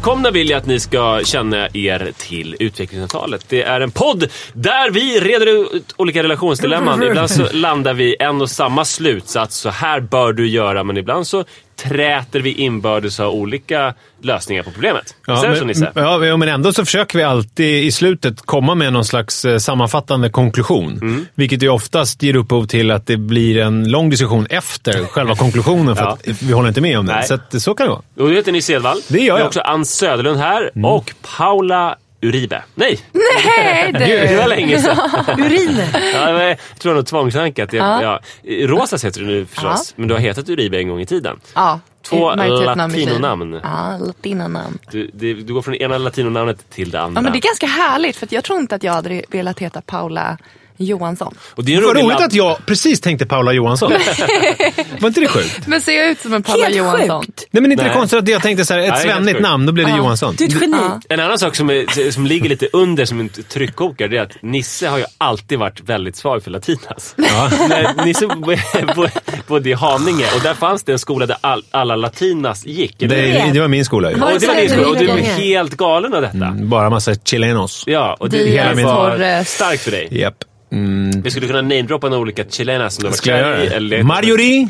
välkomna 0.00 0.30
vill 0.30 0.50
jag 0.50 0.58
att 0.58 0.66
ni 0.66 0.80
ska 0.80 1.20
känna 1.24 1.68
er 1.72 2.12
till 2.16 2.56
Utvecklingssamtalet. 2.58 3.44
Det 3.48 3.62
är 3.62 3.80
en 3.80 3.90
podd 3.90 4.28
där 4.52 4.90
vi 4.90 5.20
reder 5.20 5.76
ut 5.76 5.94
olika 5.96 6.22
relationsdilemman. 6.22 7.02
Ibland 7.10 7.30
så 7.30 7.46
landar 7.52 7.94
vi 7.94 8.16
en 8.20 8.40
och 8.40 8.50
samma 8.50 8.84
slutsats. 8.84 9.56
Så 9.56 9.68
här 9.68 10.00
bör 10.00 10.32
du 10.32 10.48
göra. 10.48 10.84
Men 10.84 10.96
ibland 10.96 11.26
så 11.26 11.44
träter 11.82 12.40
vi 12.40 12.52
inbördes 12.52 13.18
och 13.18 13.24
har 13.24 13.32
olika 13.32 13.94
lösningar 14.22 14.62
på 14.62 14.70
problemet. 14.70 15.14
Det 15.26 15.56
så 15.56 15.64
Nisse? 15.64 15.92
Ja, 15.94 16.24
ja, 16.26 16.36
men 16.36 16.48
ändå 16.48 16.72
så 16.72 16.84
försöker 16.84 17.18
vi 17.18 17.24
alltid 17.24 17.84
i 17.84 17.92
slutet 17.92 18.40
komma 18.42 18.74
med 18.74 18.92
någon 18.92 19.04
slags 19.04 19.44
eh, 19.44 19.58
sammanfattande 19.58 20.30
konklusion. 20.30 20.92
Mm. 21.02 21.26
Vilket 21.34 21.62
ju 21.62 21.68
oftast 21.68 22.22
ger 22.22 22.36
upphov 22.36 22.66
till 22.66 22.90
att 22.90 23.06
det 23.06 23.16
blir 23.16 23.58
en 23.58 23.90
lång 23.90 24.10
diskussion 24.10 24.46
efter 24.50 25.04
själva 25.10 25.34
konklusionen 25.36 25.96
för 25.96 26.02
Ja. 26.04 26.10
att 26.12 26.42
vi 26.42 26.52
håller 26.52 26.68
inte 26.68 26.80
med 26.80 26.98
om 26.98 27.06
det. 27.06 27.22
Så 27.22 27.34
att, 27.34 27.62
så 27.62 27.74
kan 27.74 27.86
det 27.86 27.90
vara. 27.90 28.02
Och 28.18 28.28
du 28.28 28.34
heter 28.36 28.52
Nisse 28.52 28.72
Edvall. 28.72 28.98
Det 29.08 29.18
gör 29.18 29.24
Vi 29.24 29.30
har 29.30 29.38
jag. 29.38 29.46
också 29.46 29.60
Ann 29.60 29.84
Söderlund 29.84 30.38
här 30.38 30.70
och 30.86 31.12
Paula 31.36 31.96
Uribe. 32.22 32.62
Nej, 32.74 33.00
Nej 33.12 33.92
det 33.92 34.36
var 34.36 34.42
du! 34.42 34.48
länge 34.48 34.78
sedan. 34.78 34.98
Uriner. 35.38 36.12
Ja, 36.14 36.32
men 36.32 36.48
jag 36.48 36.58
tror 36.78 36.94
nog 36.94 37.06
tvångstanke. 37.06 37.66
Jag, 37.72 38.02
ja. 38.02 38.20
Rosas 38.66 39.04
heter 39.04 39.20
du 39.20 39.26
nu 39.26 39.46
förstås, 39.46 39.88
Ja. 39.88 39.94
men 39.96 40.08
du 40.08 40.14
har 40.14 40.20
hetat 40.20 40.48
Uribe 40.48 40.78
en 40.78 40.88
gång 40.88 41.00
i 41.00 41.06
tiden. 41.06 41.40
Ja, 41.54 41.80
Två 42.02 42.30
mitt 42.36 42.44
liv. 42.44 42.52
latinonamn. 42.76 43.60
Ja, 43.62 43.96
latinonamn. 44.00 44.78
Du, 44.90 45.10
det, 45.14 45.34
du 45.34 45.54
går 45.54 45.62
från 45.62 45.72
det 45.72 45.82
ena 45.82 45.98
latinonamnet 45.98 46.70
till 46.70 46.90
det 46.90 47.00
andra. 47.00 47.18
Ja, 47.18 47.22
men 47.22 47.32
det 47.32 47.38
är 47.38 47.40
ganska 47.40 47.66
härligt 47.66 48.16
för 48.16 48.28
jag 48.30 48.44
tror 48.44 48.58
inte 48.60 48.74
att 48.74 48.82
jag 48.82 48.92
hade 48.92 49.22
velat 49.28 49.58
heta 49.58 49.80
Paula 49.80 50.38
Johansson. 50.84 51.34
och 51.54 51.64
det 51.64 51.74
är 51.74 51.80
Vad 51.80 51.90
rolig 51.90 52.02
roligt 52.04 52.20
att 52.20 52.32
jag 52.32 52.66
precis 52.66 53.00
tänkte 53.00 53.26
Paula 53.26 53.52
Johansson. 53.52 53.92
var 55.00 55.08
inte 55.08 55.20
det 55.20 55.28
sjukt? 55.28 55.66
Men 55.66 55.80
ser 55.80 55.92
jag 55.92 56.10
ut 56.10 56.20
som 56.20 56.34
en 56.34 56.42
Paula 56.42 56.64
Helt 56.64 56.76
Johansson? 56.76 57.22
sjukt. 57.22 57.46
Nej, 57.50 57.62
men 57.62 57.72
inte 57.72 57.84
Nej. 57.84 57.92
det 57.92 57.98
konstigt 57.98 58.18
att 58.18 58.28
jag 58.28 58.42
tänkte 58.42 58.64
så 58.64 58.74
här, 58.74 58.80
ett 58.80 58.98
svennigt 59.02 59.40
namn, 59.40 59.66
då 59.66 59.72
blir 59.72 59.84
det 59.84 59.90
Johansson. 59.96 60.34
Du 60.38 60.44
är 60.44 60.48
ett 60.48 60.60
geni. 60.60 60.76
Ja. 60.80 61.00
En 61.08 61.20
annan 61.20 61.38
sak 61.38 61.54
som, 61.56 61.70
är, 61.70 62.10
som 62.10 62.26
ligger 62.26 62.48
lite 62.48 62.68
under 62.72 63.04
som 63.04 63.20
en 63.20 63.28
tryckkokare, 63.28 64.08
det 64.08 64.16
är 64.18 64.22
att 64.22 64.42
Nisse 64.42 64.88
har 64.88 64.98
ju 64.98 65.04
alltid 65.18 65.58
varit 65.58 65.80
väldigt 65.80 66.16
svag 66.16 66.42
för 66.44 66.50
latinas. 66.50 67.14
Ja. 67.16 67.50
När 67.68 68.04
Nisse 68.04 68.26
bo- 68.26 68.56
bo- 68.96 69.08
bodde 69.46 69.70
i 69.70 69.72
Haninge 69.72 70.24
och 70.36 70.40
där 70.42 70.54
fanns 70.54 70.82
det 70.82 70.92
en 70.92 70.98
skola 70.98 71.26
där 71.26 71.36
all, 71.40 71.64
alla 71.70 71.96
latinas 71.96 72.66
gick. 72.66 72.96
hur? 73.02 73.08
Det, 73.08 73.50
det 73.52 73.60
var 73.60 73.68
min 73.68 73.84
skola 73.84 74.10
ju. 74.10 74.14
Och 74.22 74.40
det 74.40 74.46
var 74.46 74.54
din 74.54 74.70
skola 74.70 74.88
och 74.88 74.96
du 74.96 75.06
var 75.06 75.14
länge? 75.14 75.28
helt 75.28 75.76
galen 75.76 76.14
av 76.14 76.22
detta. 76.22 76.36
Mm, 76.46 76.68
Bara 76.68 76.90
massa 76.90 77.14
chilenos. 77.14 77.84
Ja, 77.86 78.16
och 78.20 78.30
det, 78.30 78.36
Diaz 78.38 78.54
hela 78.64 78.74
min 78.74 78.86
var 78.86 79.44
starkt 79.44 79.82
för 79.82 79.90
dig. 79.90 80.08
Japp. 80.10 80.34
Mm. 80.72 81.22
Vi 81.22 81.30
skulle 81.30 81.46
kunna 81.46 81.62
namedroppa 81.62 82.08
några 82.08 82.20
olika 82.20 82.44
chilenas 82.44 82.94
som 82.94 83.02
du 83.02 83.08
har 83.08 83.12
varit 83.12 83.24
kär 83.24 83.92
i. 83.94 84.02
Marjorie, 84.02 84.68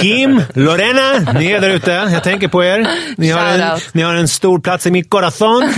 Kim, 0.00 0.42
Lorena. 0.54 1.32
Ni 1.38 1.46
är 1.46 1.60
där 1.60 1.70
ute. 1.70 1.90
Jag 1.90 2.24
tänker 2.24 2.48
på 2.48 2.64
er. 2.64 2.88
Ni 3.16 3.30
har, 3.30 3.46
en, 3.46 3.80
ni 3.92 4.02
har 4.02 4.14
en 4.14 4.28
stor 4.28 4.58
plats 4.58 4.86
i 4.86 4.90
mitt 4.90 5.10
corazon. 5.10 5.62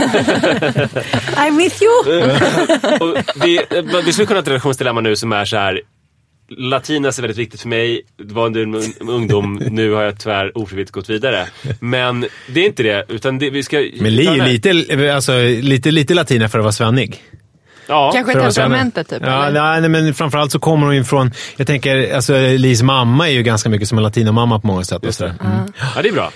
I'm 1.37 1.57
with 1.57 1.83
you. 1.83 2.31
Och 3.11 3.17
vi, 3.45 3.61
vi 4.05 4.13
skulle 4.13 4.27
kunna 4.27 4.37
ha 4.37 4.43
ett 4.43 4.49
relationsdilemma 4.49 5.01
nu 5.01 5.17
som 5.17 5.33
är 5.33 5.45
så 5.45 5.57
här. 5.57 5.81
Latinas 6.57 7.19
är 7.19 7.23
väldigt 7.23 7.39
viktigt 7.39 7.61
för 7.61 7.69
mig. 7.69 8.03
Det 8.17 8.35
var 8.35 8.47
under 8.47 8.63
en 8.63 9.09
ungdom. 9.09 9.63
Nu 9.71 9.93
har 9.93 10.03
jag 10.03 10.21
tyvärr 10.21 10.59
ofrivilligt 10.59 10.91
gått 10.91 11.11
vidare. 11.11 11.47
Men 11.81 12.27
det 12.49 12.61
är 12.61 12.67
inte 12.67 12.83
det. 12.83 13.05
Utan 13.09 13.39
det, 13.39 13.51
vi 13.51 13.63
ska... 13.63 13.89
Men 14.01 14.17
li, 14.17 14.41
lite, 14.41 15.15
alltså, 15.15 15.33
lite, 15.43 15.91
lite 15.91 16.15
latina 16.15 16.49
för 16.49 16.59
att 16.59 16.65
vara 16.65 16.73
svennig. 16.73 17.23
Ja. 17.91 18.13
Kanske 18.15 18.33
temperamentet 18.33 19.09
typ? 19.09 19.23
Ja, 19.27 19.45
eller? 19.47 19.63
nej, 19.63 19.81
nej, 19.81 19.91
men 20.03 20.15
framförallt 20.15 20.53
så 20.53 20.59
kommer 20.59 20.87
hon 20.87 20.97
ju 20.97 21.05
från... 21.05 21.31
Jag 21.57 21.67
tänker, 21.67 22.15
alltså 22.15 22.35
Lis 22.39 22.83
mamma 22.83 23.29
är 23.29 23.33
ju 23.33 23.43
ganska 23.43 23.69
mycket 23.69 23.89
som 23.89 23.99
en 23.99 24.05
latinomamma 24.05 24.61
på 24.61 24.67
många 24.67 24.85
sätt. 24.85 24.99
Och 24.99 25.05
Just 25.05 25.19
så 25.19 25.25
det. 25.25 25.35
där. 25.41 25.47
Mm. 25.55 25.73
ja, 25.97 26.03
det 26.03 26.09
är 26.09 26.13
bra. 26.13 26.31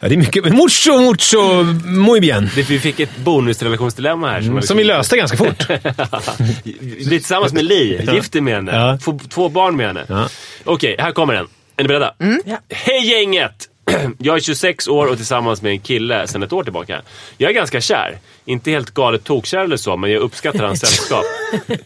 Ja, 0.00 0.08
det 0.08 0.14
är 0.14 0.16
mycket... 0.16 0.44
Mucho, 0.44 0.98
mucho, 1.00 1.62
muy 1.84 2.20
bien. 2.20 2.50
Det, 2.54 2.70
vi 2.70 2.78
fick 2.80 3.00
ett 3.00 3.16
bonusrelationsdilemma 3.16 4.30
här. 4.30 4.42
Som, 4.42 4.54
var 4.54 4.60
Som 4.60 4.76
vi 4.76 4.84
löste 4.84 5.16
ganska 5.16 5.36
fort. 5.36 5.66
Bli 6.80 7.04
tillsammans 7.08 7.52
med 7.52 7.64
Li, 7.64 8.08
gift 8.12 8.32
dig 8.32 8.42
med 8.42 8.54
henne, 8.54 8.72
Ja. 8.76 8.98
få 9.02 9.18
två 9.28 9.48
barn 9.48 9.76
med 9.76 9.86
henne. 9.86 10.04
Ja. 10.08 10.28
Okej, 10.64 10.96
här 10.98 11.12
kommer 11.12 11.34
den. 11.34 11.46
Är 11.76 11.82
ni 11.82 11.88
beredda? 11.88 12.14
Ja. 12.44 12.58
Hej 12.70 13.06
gänget! 13.10 13.66
Jag 14.18 14.36
är 14.36 14.40
26 14.40 14.88
år 14.88 15.06
och 15.06 15.16
tillsammans 15.16 15.62
med 15.62 15.72
en 15.72 15.80
kille 15.80 16.26
sedan 16.26 16.42
ett 16.42 16.52
år 16.52 16.62
tillbaka. 16.64 17.00
Jag 17.38 17.50
är 17.50 17.54
ganska 17.54 17.80
kär. 17.80 18.18
Inte 18.44 18.70
helt 18.70 18.90
galet 18.90 19.24
tokkär 19.24 19.58
eller 19.58 19.76
så, 19.76 19.96
men 19.96 20.10
jag 20.10 20.20
uppskattar 20.22 20.64
hans 20.64 20.80
sällskap. 20.80 21.24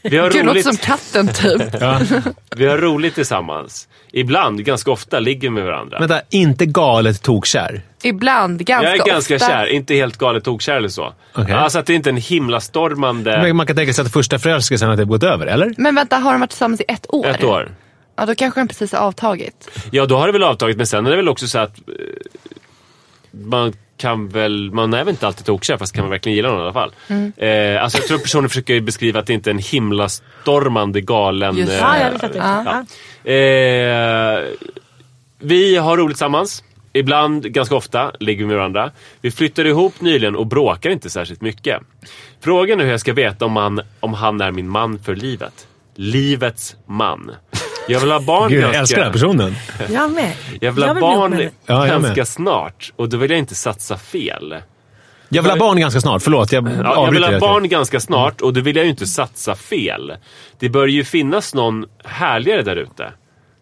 Vi 0.03 0.17
har, 0.17 0.31
Gud, 0.31 0.47
roligt, 0.47 0.65
som 0.67 0.77
katten 0.77 1.29
typ. 1.29 1.63
Ja. 1.81 2.01
vi 2.57 2.67
har 2.67 2.79
roligt 2.79 3.15
tillsammans. 3.15 3.89
Ibland, 4.13 4.65
ganska 4.65 4.91
ofta, 4.91 5.21
ligger 5.21 5.41
vi 5.49 5.51
med 5.51 5.65
varandra. 5.65 5.99
Vänta, 5.99 6.21
inte 6.31 6.67
galet 6.67 7.23
tokkär. 7.23 7.83
Ibland, 8.03 8.65
ganska 8.67 8.89
jag 8.91 9.01
är 9.01 9.07
ganska 9.13 9.35
ofta. 9.35 9.47
kär, 9.49 9.67
inte 9.67 9.95
helt 9.95 10.17
galet 10.19 10.45
tokkär 10.45 10.77
eller 10.77 10.89
så. 10.89 11.13
Okej. 11.35 11.55
Alltså 11.55 11.79
att 11.79 11.87
det 11.87 11.95
inte 11.95 12.09
är 12.09 12.13
en 12.13 12.17
himlastormande... 12.17 13.39
Men 13.43 13.57
Man 13.57 13.67
kan 13.67 13.77
tänka 13.77 13.93
sig 13.93 14.05
att 14.05 14.13
första 14.13 14.39
förälskelsen 14.39 14.89
har 14.89 14.97
typ 14.97 15.09
gått 15.09 15.23
över, 15.23 15.47
eller? 15.47 15.75
Men 15.79 15.95
vänta, 15.95 16.17
har 16.17 16.33
de 16.33 16.41
varit 16.41 16.51
tillsammans 16.51 16.81
i 16.81 16.85
ett 16.89 17.07
år? 17.09 17.27
Ett 17.27 17.45
år. 17.45 17.71
Ja, 18.17 18.27
då 18.27 18.35
kanske 18.35 18.61
den 18.61 18.69
precis 18.69 18.93
har 18.93 18.99
avtagit. 18.99 19.71
Ja, 19.91 20.07
då 20.07 20.17
har 20.17 20.27
det 20.27 20.33
väl 20.33 20.43
avtagit, 20.43 20.77
men 20.77 20.87
sen 20.87 21.07
är 21.07 21.11
det 21.11 21.17
väl 21.17 21.29
också 21.29 21.49
så 21.49 21.59
att 21.59 21.79
eh, 21.89 21.95
man 23.31 23.73
kan 23.97 24.29
väl, 24.29 24.71
man 24.73 24.95
är 24.95 25.05
väl 25.05 25.09
inte 25.09 25.27
alltid 25.27 25.47
tokkär 25.47 25.77
fast 25.77 25.95
kan 25.95 26.05
man 26.05 26.11
verkligen 26.11 26.37
gilla 26.37 26.49
någon 26.49 26.59
i 26.59 26.63
alla 26.63 26.73
fall. 26.73 26.93
Mm. 27.09 27.33
Eh, 27.37 27.83
alltså 27.83 27.99
jag 27.99 28.07
tror 28.07 28.19
personen 28.19 28.49
försöker 28.49 28.81
beskriva 28.81 29.21
att 29.21 29.27
det 29.27 29.33
inte 29.33 29.51
är 29.51 29.55
en 29.55 29.59
himlastormande 29.59 31.01
galen... 31.01 31.57
Just 31.57 31.73
eh, 31.73 31.79
Ja, 31.79 31.97
jag. 31.99 32.31
Ja. 32.35 32.85
Ja. 33.25 33.31
Eh, 33.33 34.45
vi 35.39 35.77
har 35.77 35.97
roligt 35.97 36.17
tillsammans. 36.17 36.65
Ibland, 36.93 37.53
ganska 37.53 37.75
ofta, 37.75 38.13
ligger 38.21 38.45
vi 38.45 38.47
med 38.47 38.57
varandra. 38.57 38.91
Vi 39.21 39.31
flyttade 39.31 39.69
ihop 39.69 40.01
nyligen 40.01 40.37
och 40.37 40.47
bråkar 40.47 40.91
inte 40.91 41.11
särskilt 41.11 41.41
mycket. 41.41 41.81
Frågan 42.41 42.81
är 42.81 42.85
hur 42.85 42.91
jag 42.91 43.01
ska 43.01 43.13
veta 43.13 43.45
om 43.45 43.57
han, 43.57 43.81
om 44.01 44.15
han 44.15 44.41
är 44.41 44.53
min 44.53 44.69
man 44.69 44.99
för 44.99 45.17
livet. 45.17 45.67
Livets 45.95 46.77
man. 46.87 47.31
Jag 47.89 48.01
vill 48.01 48.11
ha 48.11 48.21
barn 48.21 48.51
Gud, 48.51 48.63
jag 48.63 48.73
ganska... 48.73 48.81
älskar 48.81 48.97
den 48.97 49.07
här 49.07 49.13
personen. 49.13 49.55
Jag 49.93 50.11
med. 50.13 50.33
Jag 50.61 50.73
vill 50.73 50.85
ha 50.85 50.93
vill 50.93 51.03
bli 51.03 51.13
ihop 51.13 51.31
barn. 51.31 51.51
Ja, 51.67 51.87
jag 51.87 52.03
ganska 52.03 52.21
med. 52.21 52.29
snart 52.29 52.93
och 52.97 53.09
då 53.09 53.17
vill 53.17 53.31
jag 53.31 53.39
inte 53.39 53.55
satsa 53.55 53.99
fel. 53.99 54.55
Jag 55.29 55.43
vill 55.43 55.51
ha 55.51 55.59
barn 55.59 55.81
ganska 55.81 56.01
snart. 56.01 56.23
Förlåt, 56.23 56.53
jag 56.53 56.69
Ja, 56.69 57.05
jag 57.05 57.11
vill 57.11 57.25
ha 57.25 57.39
barn 57.39 57.69
ganska 57.69 58.01
snart 58.01 58.41
och 58.41 58.53
då 58.53 58.61
vill 58.61 58.77
jag 58.77 58.85
ju 58.85 58.91
inte 58.91 59.07
satsa 59.07 59.55
fel. 59.55 60.13
Det 60.59 60.69
bör 60.69 60.87
ju 60.87 61.05
finnas 61.05 61.55
någon 61.55 61.87
härligare 62.05 62.63
där 62.63 62.77
ute. 62.77 63.13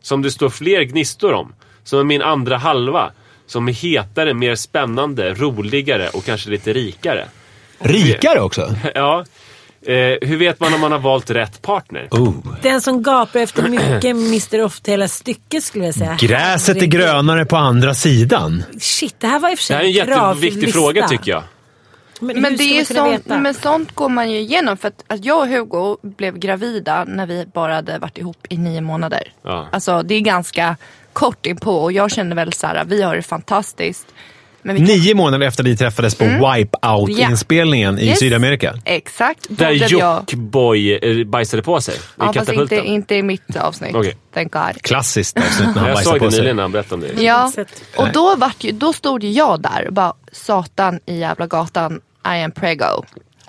Som 0.02 0.22
det 0.22 0.30
står 0.30 0.48
fler 0.48 0.82
gnistor 0.82 1.32
om. 1.32 1.54
Som 1.84 1.98
är 1.98 2.04
min 2.04 2.22
andra 2.22 2.56
halva. 2.56 3.10
Som 3.46 3.68
är 3.68 3.72
hetare, 3.72 4.34
mer 4.34 4.54
spännande, 4.54 5.34
roligare 5.34 6.08
och 6.08 6.24
kanske 6.24 6.50
lite 6.50 6.72
rikare. 6.72 7.24
Rikare 7.78 8.40
också? 8.40 8.74
Ja. 8.94 9.24
Eh, 9.86 10.28
hur 10.28 10.36
vet 10.36 10.60
man 10.60 10.74
om 10.74 10.80
man 10.80 10.92
har 10.92 10.98
valt 10.98 11.30
rätt 11.30 11.62
partner? 11.62 12.08
Oh. 12.10 12.34
Den 12.62 12.80
som 12.80 13.02
gapar 13.02 13.40
efter 13.40 13.62
mycket 13.68 14.16
mister 14.30 14.62
ofta 14.62 14.90
hela 14.90 15.08
stycket 15.08 15.64
skulle 15.64 15.84
jag 15.84 15.94
säga. 15.94 16.16
Gräset 16.20 16.76
är 16.82 16.86
grönare 16.86 17.44
på 17.44 17.56
andra 17.56 17.94
sidan. 17.94 18.64
Shit, 18.80 19.14
det 19.18 19.26
här 19.26 19.38
var 19.38 19.50
i 19.50 19.54
och 19.54 19.58
för 19.58 19.62
Det 19.62 19.66
sig 19.66 19.76
här 19.76 19.82
är 19.82 19.86
en 19.86 19.92
jätteviktig 19.92 20.62
lista. 20.62 20.78
fråga 20.78 21.08
tycker 21.08 21.30
jag. 21.30 21.42
Men, 22.20 22.40
Men, 22.40 22.56
det 22.56 22.78
är 22.78 22.84
sånt, 22.84 23.26
men 23.26 23.54
sånt 23.54 23.94
går 23.94 24.08
man 24.08 24.30
ju 24.30 24.38
igenom. 24.38 24.76
För 24.76 24.88
att, 24.88 25.04
att 25.06 25.24
jag 25.24 25.38
och 25.38 25.48
Hugo 25.48 25.96
blev 26.02 26.38
gravida 26.38 27.04
när 27.04 27.26
vi 27.26 27.46
bara 27.54 27.74
hade 27.74 27.98
varit 27.98 28.18
ihop 28.18 28.46
i 28.48 28.56
nio 28.58 28.80
månader. 28.80 29.32
Ja. 29.42 29.68
Alltså 29.72 30.02
det 30.02 30.14
är 30.14 30.20
ganska 30.20 30.76
kort 31.12 31.46
inpå 31.46 31.76
och 31.76 31.92
jag 31.92 32.10
kände 32.10 32.34
väl 32.34 32.52
så 32.52 32.66
här, 32.66 32.84
vi 32.84 33.02
har 33.02 33.16
det 33.16 33.22
fantastiskt. 33.22 34.06
Kan- 34.64 34.74
Nio 34.74 35.14
månader 35.14 35.46
efter 35.46 35.64
ni 35.64 35.76
träffades 35.76 36.14
på 36.14 36.24
Wipeout-inspelningen 36.24 37.98
i 37.98 38.06
Yes. 38.06 38.18
Sydamerika. 38.18 38.74
Exakt. 38.84 39.46
Där 39.48 39.74
blev 39.74 39.90
jag... 39.92 40.18
Jockboy 40.20 40.92
eh, 41.20 41.26
bajsade 41.26 41.62
på 41.62 41.80
sig 41.80 41.94
i 41.94 41.98
Ja, 42.18 42.24
fast 42.24 42.38
katapulten. 42.38 42.78
inte, 42.78 42.88
inte 42.90 43.14
i 43.14 43.22
mitt 43.22 43.56
avsnitt. 43.56 43.94
Okej. 43.94 44.16
Thank 44.34 44.52
God. 44.52 44.82
Klassiskt 44.82 45.36
avsnitt 45.38 45.60
när 45.74 45.74
han 45.74 45.86
Jag 45.88 45.96
bajsar 45.96 46.10
såg 46.10 46.20
det 46.20 46.24
på 46.26 46.30
sig. 46.30 46.40
nyligen 46.40 46.56
när 46.56 46.62
han 46.62 46.72
berättade 46.72 46.94
om 46.94 47.16
det. 47.16 47.22
Ja, 47.22 47.52
och 47.96 48.08
då, 48.12 48.34
vart 48.36 48.64
ju, 48.64 48.72
då 48.72 48.92
stod 48.92 49.24
ju 49.24 49.30
jag 49.30 49.60
där 49.62 49.86
och 49.86 49.92
bara 49.92 50.12
satan 50.32 51.00
i 51.06 51.18
jävla 51.18 51.46
gatan, 51.46 52.00
I 52.26 52.42
am 52.44 52.50
prego. 52.50 53.04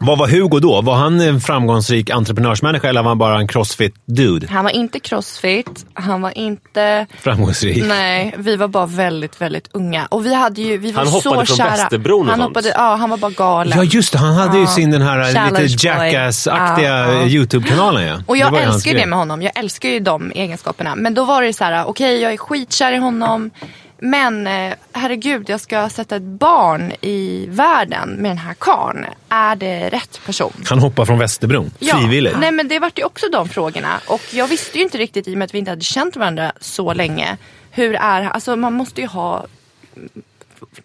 Vad 0.05 0.17
var 0.17 0.27
Hugo 0.27 0.59
då? 0.59 0.81
Var 0.81 0.95
han 0.95 1.21
en 1.21 1.41
framgångsrik 1.41 2.09
entreprenörsmänniska 2.09 2.89
eller 2.89 3.01
var 3.01 3.09
han 3.09 3.17
bara 3.17 3.39
en 3.39 3.47
crossfit-dude? 3.47 4.47
Han 4.49 4.63
var 4.63 4.71
inte 4.71 4.99
crossfit, 4.99 5.85
han 5.93 6.21
var 6.21 6.37
inte... 6.37 7.05
Framgångsrik. 7.19 7.83
Nej, 7.85 8.35
vi 8.37 8.55
var 8.55 8.67
bara 8.67 8.85
väldigt, 8.85 9.41
väldigt 9.41 9.67
unga. 9.71 10.05
Och 10.09 10.25
vi 10.25 10.33
hade 10.33 10.61
ju, 10.61 10.77
vi 10.77 10.91
var 10.91 11.03
Han 11.03 11.11
så 11.21 11.29
hoppade 11.29 11.45
från 11.45 11.57
kära. 11.57 11.69
Västerbron 11.69 12.19
och 12.21 12.25
han 12.27 12.39
sånt. 12.39 12.49
hoppade, 12.49 12.69
Ja, 12.77 12.95
han 12.95 13.09
var 13.09 13.17
bara 13.17 13.31
galen. 13.31 13.77
Ja 13.77 13.83
just 13.83 14.11
det, 14.13 14.17
han 14.19 14.33
hade 14.33 14.57
ju 14.57 14.63
Ja. 14.63 14.67
sin 14.69 14.91
den 14.91 15.01
här 15.01 15.33
Challenge 15.33 15.59
lite. 15.67 15.87
Jackass-aktiga 15.87 16.89
Ja, 16.89 17.13
ja. 17.13 17.25
YouTube-kanalen 17.25 18.03
ja. 18.07 18.15
Och 18.25 18.37
jag 18.37 18.53
ju 18.53 18.59
älskar 18.59 18.91
ju 18.91 18.97
det 18.97 19.05
med 19.05 19.19
honom. 19.19 19.41
Jag 19.41 19.51
älskar 19.57 19.89
ju 19.89 19.99
de 19.99 20.31
egenskaperna. 20.35 20.95
Men 20.95 21.13
då 21.13 21.25
var 21.25 21.41
det 21.41 21.53
så 21.53 21.63
här, 21.63 21.85
okej 21.87 22.21
jag 22.21 22.33
är 22.33 22.37
skitkär 22.37 22.91
i 22.91 22.97
honom. 22.97 23.51
Men 24.05 24.47
eh, 24.47 24.73
herregud, 24.91 25.49
jag 25.49 25.61
ska 25.61 25.89
sätta 25.89 26.15
ett 26.15 26.23
barn 26.23 26.91
i 27.01 27.45
världen 27.49 28.09
med 28.09 28.31
den 28.31 28.37
här 28.37 28.53
karln. 28.53 29.05
Är 29.29 29.55
det 29.55 29.89
rätt 29.89 30.21
person? 30.25 30.53
Han 30.65 30.79
hoppar 30.79 31.05
från 31.05 31.19
Västerbron, 31.19 31.71
frivilligt. 31.79 32.37
Nej 32.39 32.51
men 32.51 32.67
det 32.67 32.79
vart 32.79 32.99
ju 32.99 33.03
också 33.03 33.29
de 33.29 33.49
frågorna. 33.49 33.99
Och 34.07 34.21
jag 34.33 34.47
visste 34.47 34.77
ju 34.77 34.83
inte 34.83 34.97
riktigt 34.97 35.27
i 35.27 35.33
och 35.33 35.37
med 35.37 35.45
att 35.45 35.53
vi 35.53 35.57
inte 35.57 35.71
hade 35.71 35.81
känt 35.81 36.15
varandra 36.15 36.51
så 36.59 36.93
länge. 36.93 37.37
Hur 37.71 37.95
är 37.95 38.29
Alltså 38.29 38.55
man 38.55 38.73
måste 38.73 39.01
ju 39.01 39.07
ha 39.07 39.45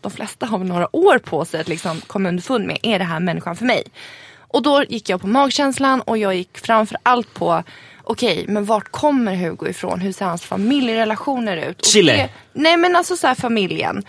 de 0.00 0.10
flesta 0.10 0.46
har 0.46 0.58
några 0.58 0.96
år 0.96 1.18
på 1.18 1.44
sig 1.44 1.60
att 1.60 1.68
liksom 1.68 2.00
komma 2.00 2.28
underfund 2.28 2.66
med, 2.66 2.78
är 2.82 2.98
det 2.98 3.04
här 3.04 3.20
människan 3.20 3.56
för 3.56 3.64
mig? 3.64 3.82
Och 4.38 4.62
då 4.62 4.84
gick 4.84 5.08
jag 5.08 5.20
på 5.20 5.26
magkänslan 5.26 6.00
och 6.00 6.18
jag 6.18 6.34
gick 6.34 6.58
framför 6.58 6.96
allt 7.02 7.34
på 7.34 7.62
Okej, 8.10 8.44
men 8.48 8.64
vart 8.64 8.88
kommer 8.92 9.34
Hugo 9.34 9.68
ifrån? 9.68 10.00
Hur 10.00 10.12
ser 10.12 10.24
hans 10.24 10.42
familjerelationer 10.42 11.56
ut? 11.56 11.78
Och 11.80 11.86
Chile. 11.86 12.12
Det, 12.16 12.28
nej 12.52 12.76
men 12.76 12.96
alltså 12.96 13.16
så 13.16 13.26
här 13.26 13.34
familjen. 13.34 14.02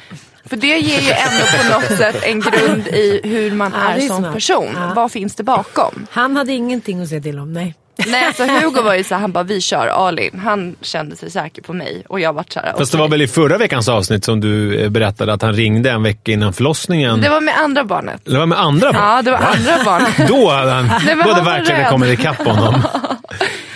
För 0.45 0.57
det 0.57 0.67
ger 0.67 0.99
ju 1.01 1.11
ändå 1.11 1.45
på 1.57 1.73
något 1.79 1.97
sätt 1.99 2.23
en 2.23 2.41
grund 2.41 2.87
i 2.87 3.21
hur 3.23 3.51
man 3.51 3.71
Ja, 3.75 3.89
är 3.89 3.97
är 3.97 4.07
som 4.07 4.17
smart. 4.17 4.33
person. 4.33 4.67
Ja. 4.75 4.91
Vad 4.95 5.11
finns 5.11 5.35
det 5.35 5.43
bakom? 5.43 6.07
Han 6.11 6.35
hade 6.35 6.53
ingenting 6.53 7.01
att 7.01 7.09
säga 7.09 7.21
till 7.21 7.39
om, 7.39 7.53
nej. 7.53 7.75
Nej 8.07 8.25
alltså 8.25 8.43
Hugo 8.61 8.81
var 8.81 8.93
ju 8.93 9.03
så 9.03 9.13
här, 9.15 9.21
han 9.21 9.31
bara 9.31 9.43
vi 9.43 9.61
kör 9.61 9.87
Alin. 9.87 10.41
Han 10.45 10.75
kände 10.81 11.15
sig 11.15 11.31
säker 11.31 11.61
på 11.61 11.73
mig 11.73 12.03
och 12.09 12.19
jag 12.19 12.33
vart 12.33 12.51
så 12.53 12.59
här, 12.59 12.73
Fast 12.77 12.91
det 12.91 12.97
var 12.97 13.07
väl 13.07 13.21
i 13.21 13.27
förra 13.27 13.57
veckans 13.57 13.89
avsnitt 13.89 14.25
som 14.25 14.41
du 14.41 14.79
eh, 14.81 14.89
berättade 14.89 15.33
att 15.33 15.41
han 15.41 15.53
ringde 15.53 15.91
en 15.91 16.03
vecka 16.03 16.31
innan 16.31 16.53
förlossningen. 16.53 17.21
Det 17.21 17.29
var 17.29 17.41
med 17.41 17.57
andra 17.57 17.83
barnet. 17.83 18.21
Det 18.25 18.37
var 18.37 18.45
med 18.45 18.59
andra 18.59 18.93
barn. 18.93 19.01
Ja, 19.03 19.21
det 19.21 19.31
var 19.31 19.37
andra 19.37 19.83
barnet. 19.85 20.17
Då 20.27 20.49
hade 20.49 20.71
han, 20.71 20.85
Nej, 21.05 21.15
då 21.25 21.31
hade 21.33 21.45
verkligen 21.45 21.85
kommit 21.91 22.19
ikapp 22.19 22.37
honom. 22.47 22.81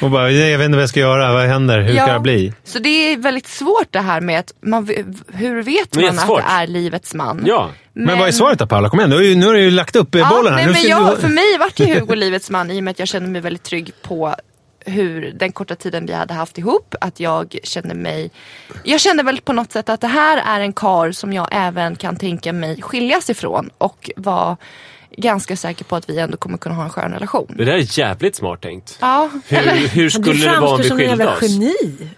Och 0.03 0.11
bara, 0.11 0.31
jag 0.31 0.57
vet 0.57 0.65
inte 0.65 0.75
vad 0.75 0.81
jag 0.81 0.89
ska 0.89 0.99
göra. 0.99 1.33
Vad 1.33 1.45
händer? 1.45 1.81
Hur 1.81 1.95
ska 1.95 2.13
det 2.13 2.19
bli? 2.19 2.53
Så 2.63 2.79
det 2.79 2.89
är 2.89 3.17
väldigt 3.17 3.47
svårt 3.47 3.87
det 3.89 3.99
här 3.99 4.21
med 4.21 4.39
att 4.39 4.53
man, 4.61 4.89
hur 5.33 5.63
vet 5.63 5.95
man 5.95 6.19
att 6.19 6.27
det 6.27 6.43
är 6.47 6.67
livets 6.67 7.13
man? 7.13 7.43
Ja. 7.45 7.69
Men, 7.93 8.19
vad 8.19 8.27
är 8.27 8.31
svaret 8.31 8.59
då 8.59 8.67
Paula? 8.67 8.89
Kom 8.89 8.99
igen, 8.99 9.39
nu 9.39 9.45
har 9.45 9.53
du 9.53 9.59
ju 9.59 9.71
lagt 9.71 9.95
upp 9.95 10.15
ja, 10.15 10.29
bollen 10.29 10.53
här. 10.53 10.65
nej, 10.65 10.73
men 10.73 10.89
jag, 10.89 11.15
du... 11.15 11.21
för 11.21 11.27
mig 11.27 11.57
vart 11.59 11.79
ju 11.79 11.85
Hugo 11.99 12.15
livets 12.15 12.49
man 12.49 12.71
i 12.71 12.79
och 12.79 12.83
med 12.83 12.91
att 12.91 12.99
jag 12.99 13.07
kände 13.07 13.29
mig 13.29 13.41
väldigt 13.41 13.63
trygg 13.63 13.91
på 14.01 14.35
hur 14.85 15.31
den 15.31 15.51
korta 15.51 15.75
tiden 15.75 16.05
vi 16.05 16.13
hade 16.13 16.33
haft 16.33 16.57
ihop, 16.57 16.95
att 17.01 17.19
jag 17.19 17.57
kände 17.63 17.95
mig... 17.95 18.31
Jag 18.83 19.01
kände 19.01 19.23
väl 19.23 19.41
på 19.41 19.53
något 19.53 19.71
sätt 19.71 19.89
att 19.89 20.01
det 20.01 20.07
här 20.07 20.57
är 20.57 20.59
en 20.59 20.73
kar 20.73 21.11
som 21.11 21.33
jag 21.33 21.47
även 21.51 21.95
kan 21.95 22.15
tänka 22.15 22.53
mig 22.53 22.81
skiljas 22.81 23.29
ifrån 23.29 23.69
och 23.77 24.11
var 24.15 24.57
ganska 25.17 25.55
säker 25.55 25.85
på 25.85 25.95
att 25.95 26.09
vi 26.09 26.19
ändå 26.19 26.37
kommer 26.37 26.57
kunna 26.57 26.75
ha 26.75 26.83
en 26.83 26.89
skön 26.89 27.11
relation. 27.11 27.53
Det 27.57 27.65
där 27.65 27.73
är 27.73 27.99
jävligt 27.99 28.35
smart 28.35 28.61
tänkt. 28.61 28.97
Ja, 29.01 29.29
Hur, 29.47 29.57
eller? 29.57 29.75
hur 29.75 30.03
Du 30.03 30.09
skulle 30.09 30.33
det 30.33 30.59
vara 30.59 30.69
om 30.69 30.77
framstår 30.77 30.83
vi 30.83 30.89
som 30.89 30.99
en 30.99 31.07
skilde 31.09 31.23
jävla 31.23 31.37
oss? 31.37 31.41
geni. 31.51 31.73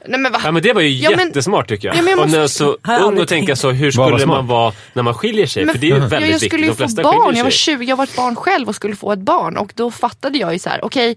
Nej, 0.08 0.20
men 0.20 0.32
va? 0.32 0.42
Ja 0.44 0.52
men 0.52 0.64
det 0.64 0.74
var 0.74 0.82
ju 0.82 0.90
Ja, 0.90 1.10
men- 1.18 1.28
jättesmart 1.28 1.68
tycker 1.70 1.88
jag. 1.88 1.98
Ja, 1.98 2.02
men 2.02 2.12
jag 2.12 2.20
och 2.20 2.30
när 2.30 2.42
måste- 2.42 2.58
så 2.58 2.78
jag 2.88 3.02
ung 3.02 3.20
och 3.20 3.28
tänka 3.28 3.56
så, 3.56 3.72
hur 3.72 3.86
var 3.92 4.08
skulle 4.08 4.20
smart? 4.24 4.38
man 4.38 4.48
vara 4.48 4.74
när 4.94 5.04
man 5.04 5.14
skiljer 5.14 5.46
sig? 5.48 5.66
Men- 5.66 5.74
För 5.76 5.82
det 5.82 5.92
är 5.92 5.96
ju 5.96 6.08
väldigt 6.08 6.32
jag 6.32 6.42
skulle 6.42 6.68
viktigt. 6.68 6.90
ju 6.90 6.96
få 6.96 7.02
barn, 7.04 7.36
jag 7.36 7.44
var 7.44 7.52
sig. 7.52 7.60
20, 7.78 7.86
jag 7.86 7.96
var 7.96 8.04
ett 8.04 8.16
barn 8.16 8.36
själv 8.36 8.68
och 8.70 8.76
skulle 8.76 8.96
få 8.96 9.12
ett 9.12 9.20
barn 9.20 9.58
och 9.58 9.72
då 9.76 9.92
fattade 9.92 10.38
jag 10.38 10.54
ju 10.54 10.60
så 10.60 10.70
här: 10.70 10.86
okej 10.86 11.16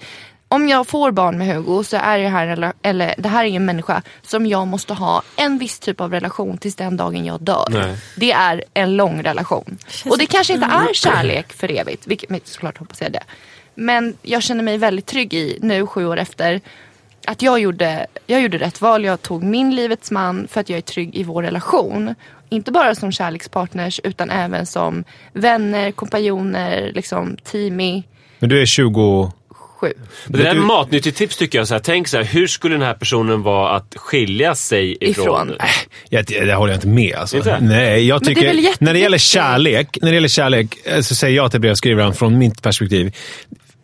om 0.49 0.69
jag 0.69 0.87
får 0.87 1.11
barn 1.11 1.39
med 1.39 1.47
Hugo 1.47 1.85
så 1.85 1.97
är 1.97 2.19
det 2.19 2.29
här, 2.29 2.47
eller, 2.47 2.73
eller, 2.83 3.15
det 3.19 3.29
här 3.29 3.45
är 3.45 3.49
en 3.49 3.65
människa 3.65 4.03
som 4.23 4.47
jag 4.47 4.67
måste 4.67 4.95
ha 4.95 5.23
en 5.37 5.59
viss 5.59 5.79
typ 5.79 6.01
av 6.01 6.11
relation 6.11 6.59
tills 6.59 6.75
den 6.75 6.97
dagen 6.97 7.25
jag 7.25 7.41
dör. 7.41 7.67
Nej. 7.71 7.97
Det 8.17 8.33
är 8.33 8.65
en 8.75 8.97
lång 8.97 9.23
relation. 9.23 9.79
Och 10.11 10.19
det 10.19 10.27
kanske 10.27 10.53
inte 10.55 10.67
är 10.67 10.95
kärlek 10.95 11.53
för 11.53 11.71
evigt, 11.71 12.07
vilket 12.07 12.49
såklart 12.49 12.79
hoppas 12.79 13.01
jag 13.01 13.13
det. 13.13 13.23
Men 13.75 14.17
jag 14.23 14.43
känner 14.43 14.63
mig 14.63 14.79
väldigt 14.79 15.07
trygg 15.07 15.35
i 15.35 15.59
nu 15.63 15.87
sju 15.87 16.07
år 16.07 16.19
efter 16.19 16.61
att 17.27 17.43
jag 17.43 17.61
gjorde, 17.61 18.07
jag 18.27 18.43
gjorde 18.43 18.59
rätt 18.59 18.81
val. 18.81 19.05
Jag 19.05 19.23
tog 19.23 19.43
min 19.43 19.75
livets 19.75 20.11
man 20.11 20.49
för 20.49 20.61
att 20.61 20.69
jag 20.69 20.77
är 20.77 20.83
trygg 20.83 21.17
i 21.17 21.25
vår 21.25 21.43
relation. 21.43 22.15
Inte 22.49 22.73
bara 22.73 22.95
som 22.95 23.13
kärlekspartners 23.13 24.01
utan 24.05 24.31
även 24.31 24.67
som 24.67 25.05
vänner, 25.33 25.93
kompanjoner, 25.93 26.93
liksom 26.95 27.37
teamy. 27.37 28.03
Men 28.39 28.49
du 28.49 28.63
är 28.63 28.67
20... 28.67 29.33
Sju. 29.81 29.93
Men 30.27 30.33
det 30.39 30.45
där 30.45 30.51
är 30.51 30.55
du- 30.55 30.61
matnyttigt 30.61 31.17
tips 31.19 31.37
tycker 31.37 31.59
jag. 31.59 31.69
Så 31.69 31.75
här, 31.75 31.81
tänk 31.81 32.09
så 32.09 32.17
här, 32.17 32.25
hur 32.25 32.47
skulle 32.47 32.75
den 32.75 32.83
här 32.83 32.95
personen 32.95 33.43
vara 33.43 33.71
att 33.77 33.95
skilja 33.97 34.55
sig 34.55 34.97
ifrån? 35.01 35.25
Ifrån. 35.25 35.53
Jag, 36.09 36.25
det, 36.27 36.45
det 36.45 36.55
håller 36.55 36.73
jag 36.73 36.77
inte 36.77 36.89
med. 36.89 37.15
Alltså. 37.17 37.37
Inte? 37.37 37.59
Nej, 37.61 38.07
jag 38.07 38.15
Men 38.15 38.21
det 38.21 38.27
tycker, 38.29 38.41
väl 38.47 38.57
jätteviktigt. 38.57 38.81
när 38.81 38.93
det 38.93 38.99
gäller 38.99 39.19
kärlek, 39.19 39.99
när 40.03 40.09
det 40.11 40.15
gäller 40.15 40.29
kärlek 40.29 40.77
eh, 40.85 41.01
så 41.01 41.15
säger 41.15 41.37
jag 41.37 41.51
till 41.51 41.61
brevskrivaren 41.61 42.15
från 42.15 42.39
mitt 42.39 42.63
perspektiv. 42.63 43.15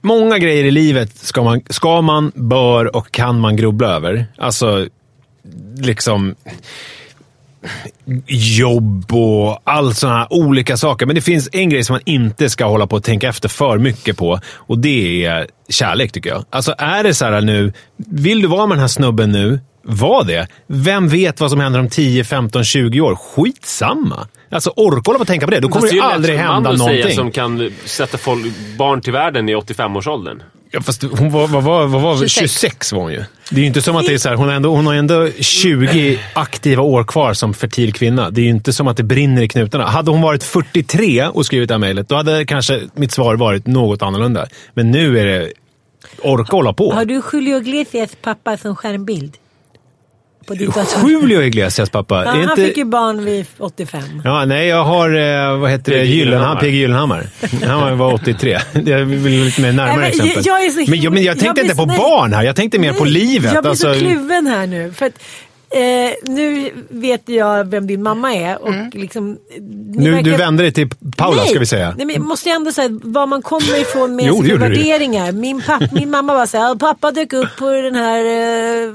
Många 0.00 0.38
grejer 0.38 0.64
i 0.64 0.70
livet 0.70 1.16
ska 1.16 1.42
man, 1.42 1.60
ska 1.70 2.00
man, 2.00 2.32
bör 2.34 2.96
och 2.96 3.10
kan 3.12 3.40
man 3.40 3.56
grubbla 3.56 3.88
över. 3.88 4.26
Alltså, 4.38 4.86
liksom 5.78 6.34
jobb 8.26 9.12
och 9.12 9.60
all 9.64 9.94
sådana 9.94 10.18
här 10.18 10.26
olika 10.30 10.76
saker. 10.76 11.06
Men 11.06 11.14
det 11.14 11.22
finns 11.22 11.48
en 11.52 11.68
grej 11.68 11.84
som 11.84 11.94
man 11.94 12.02
inte 12.04 12.50
ska 12.50 12.64
hålla 12.64 12.86
på 12.86 12.96
och 12.96 13.04
tänka 13.04 13.28
efter 13.28 13.48
för 13.48 13.78
mycket 13.78 14.16
på 14.16 14.40
och 14.54 14.78
det 14.78 15.24
är 15.24 15.46
kärlek 15.68 16.12
tycker 16.12 16.30
jag. 16.30 16.44
Alltså 16.50 16.74
är 16.78 17.02
det 17.02 17.14
så 17.14 17.24
här 17.24 17.40
nu, 17.40 17.72
vill 17.96 18.42
du 18.42 18.48
vara 18.48 18.66
med 18.66 18.76
den 18.76 18.80
här 18.80 18.88
snubben 18.88 19.32
nu, 19.32 19.60
var 19.82 20.24
det. 20.24 20.48
Vem 20.66 21.08
vet 21.08 21.40
vad 21.40 21.50
som 21.50 21.60
händer 21.60 21.80
om 21.80 21.88
10, 21.88 22.24
15, 22.24 22.64
20 22.64 23.00
år? 23.00 23.16
Skitsamma! 23.16 24.28
Alltså 24.50 24.70
orka 24.76 25.02
hålla 25.06 25.18
på 25.18 25.22
och 25.22 25.26
tänka 25.26 25.46
på 25.46 25.50
det. 25.50 25.60
Då 25.60 25.68
kommer 25.68 25.88
det 25.88 25.94
ju 25.94 26.00
aldrig 26.00 26.38
hända 26.38 26.60
man 26.60 26.66
att 26.66 26.78
någonting. 26.78 27.02
Säga, 27.02 27.14
som 27.14 27.30
kan 27.30 27.70
sätta 27.84 28.18
folk, 28.18 28.46
barn 28.78 29.00
till 29.00 29.12
världen 29.12 29.48
i 29.48 29.54
85-årsåldern. 29.54 30.42
Ja, 30.70 30.80
fast 30.80 31.02
hon 31.02 31.30
var, 31.30 31.46
vad 31.48 31.62
var, 31.62 31.86
vad 31.86 32.02
var, 32.02 32.16
26. 32.16 32.34
26 32.34 32.92
var 32.92 33.00
hon 33.00 33.12
ju. 33.12 33.24
Det 33.50 33.56
är 33.56 33.60
ju 33.60 33.66
inte 33.66 33.82
som 33.82 33.96
att 33.96 34.06
det 34.06 34.14
är 34.14 34.18
så 34.18 34.28
här, 34.28 34.36
hon, 34.36 34.48
har 34.48 34.54
ändå, 34.54 34.76
hon 34.76 34.86
har 34.86 34.94
ändå 34.94 35.30
20 35.40 36.20
aktiva 36.32 36.82
år 36.82 37.04
kvar 37.04 37.34
som 37.34 37.54
fertil 37.54 37.92
kvinna. 37.92 38.30
Det 38.30 38.40
är 38.40 38.42
ju 38.42 38.50
inte 38.50 38.72
som 38.72 38.88
att 38.88 38.96
det 38.96 39.02
brinner 39.02 39.42
i 39.42 39.48
knutarna. 39.48 39.86
Hade 39.86 40.10
hon 40.10 40.22
varit 40.22 40.42
43 40.42 41.26
och 41.26 41.46
skrivit 41.46 41.68
det 41.68 41.74
här 41.74 41.78
mejlet, 41.78 42.08
då 42.08 42.14
hade 42.14 42.44
kanske 42.44 42.80
mitt 42.94 43.12
svar 43.12 43.36
varit 43.36 43.66
något 43.66 44.02
annorlunda. 44.02 44.46
Men 44.74 44.90
nu 44.90 45.18
är 45.18 45.26
det 45.26 45.52
orka 46.22 46.56
hålla 46.56 46.72
på. 46.72 46.92
Har 46.92 47.04
du 47.04 47.22
Julio 47.32 47.60
Iglesias 47.60 48.10
pappa 48.22 48.56
som 48.56 48.76
skärmbild? 48.76 49.36
På 50.46 50.54
ditt 50.54 50.74
dator? 50.74 51.10
Julio 51.10 51.42
Iglesias 51.42 51.90
pappa. 51.90 52.14
Ja, 52.14 52.20
är 52.20 52.26
han 52.26 52.42
inte... 52.42 52.56
fick 52.56 52.76
ju 52.76 52.84
barn 52.84 53.24
vid 53.24 53.46
85. 53.58 54.02
Ja, 54.24 54.44
nej, 54.44 54.66
jag 54.68 54.84
har, 54.84 55.10
eh, 55.50 55.58
vad 55.58 55.70
heter 55.70 55.92
det, 55.92 55.98
P.G. 55.98 56.14
Gyllenhammar. 56.14 56.60
PG 56.60 56.74
Gyllenhammar. 56.74 57.26
Han 57.66 57.98
var 57.98 58.14
83. 58.14 58.58
Jag 58.84 58.98
vill 59.04 59.44
lite 59.44 59.60
mer 59.60 59.72
närmare 59.72 59.96
Nej, 59.96 60.12
men 60.16 60.26
exempel. 60.26 60.42
jag 60.46 60.64
är 60.64 60.70
så 60.70 60.90
men, 60.90 61.00
jag, 61.00 61.12
men 61.12 61.22
jag 61.22 61.38
tänkte 61.38 61.60
jag 61.60 61.64
inte 61.64 61.76
på 61.76 61.86
nej. 61.86 61.98
barn 61.98 62.32
här. 62.32 62.42
Jag 62.42 62.56
tänkte 62.56 62.78
mer 62.78 62.92
på 62.92 63.04
Nej, 63.04 63.12
livet. 63.12 63.52
Jag 63.54 63.62
blir 63.62 63.70
alltså, 63.70 63.94
så 63.94 64.00
kluven 64.00 64.46
här 64.46 64.66
nu. 64.66 64.92
För 64.92 65.06
att, 65.06 65.12
eh, 65.70 66.32
nu 66.34 66.70
vet 66.88 67.28
jag 67.28 67.64
vem 67.70 67.86
din 67.86 68.02
mamma 68.02 68.34
är. 68.34 68.62
Och 68.62 68.74
liksom, 68.92 69.38
ni 69.58 70.04
nu, 70.04 70.10
verkar- 70.10 70.24
Du 70.30 70.36
vände 70.36 70.62
dig 70.62 70.72
till 70.72 70.88
Paula, 71.16 71.36
Nej. 71.42 71.48
ska 71.50 71.58
vi 71.58 71.66
säga. 71.66 71.94
Nej, 71.96 72.06
men 72.06 72.14
jag 72.14 72.24
måste 72.24 72.48
ju 72.48 72.54
ändå 72.54 72.72
säga 72.72 72.88
var 73.02 73.26
man 73.26 73.42
kommer 73.42 73.80
ifrån 73.80 74.16
med 74.16 74.24
Jo, 74.24 74.42
sina 74.42 74.56
värderingar. 74.56 75.32
Min, 75.32 75.62
papp, 75.62 75.92
min 75.92 76.10
mamma 76.10 76.34
var 76.34 76.46
så 76.46 76.58
här, 76.58 76.74
pappa 76.74 77.10
dök 77.10 77.32
upp 77.32 77.56
på 77.58 77.70
den 77.70 77.94
här, 77.94 78.24
eh, 78.24 78.90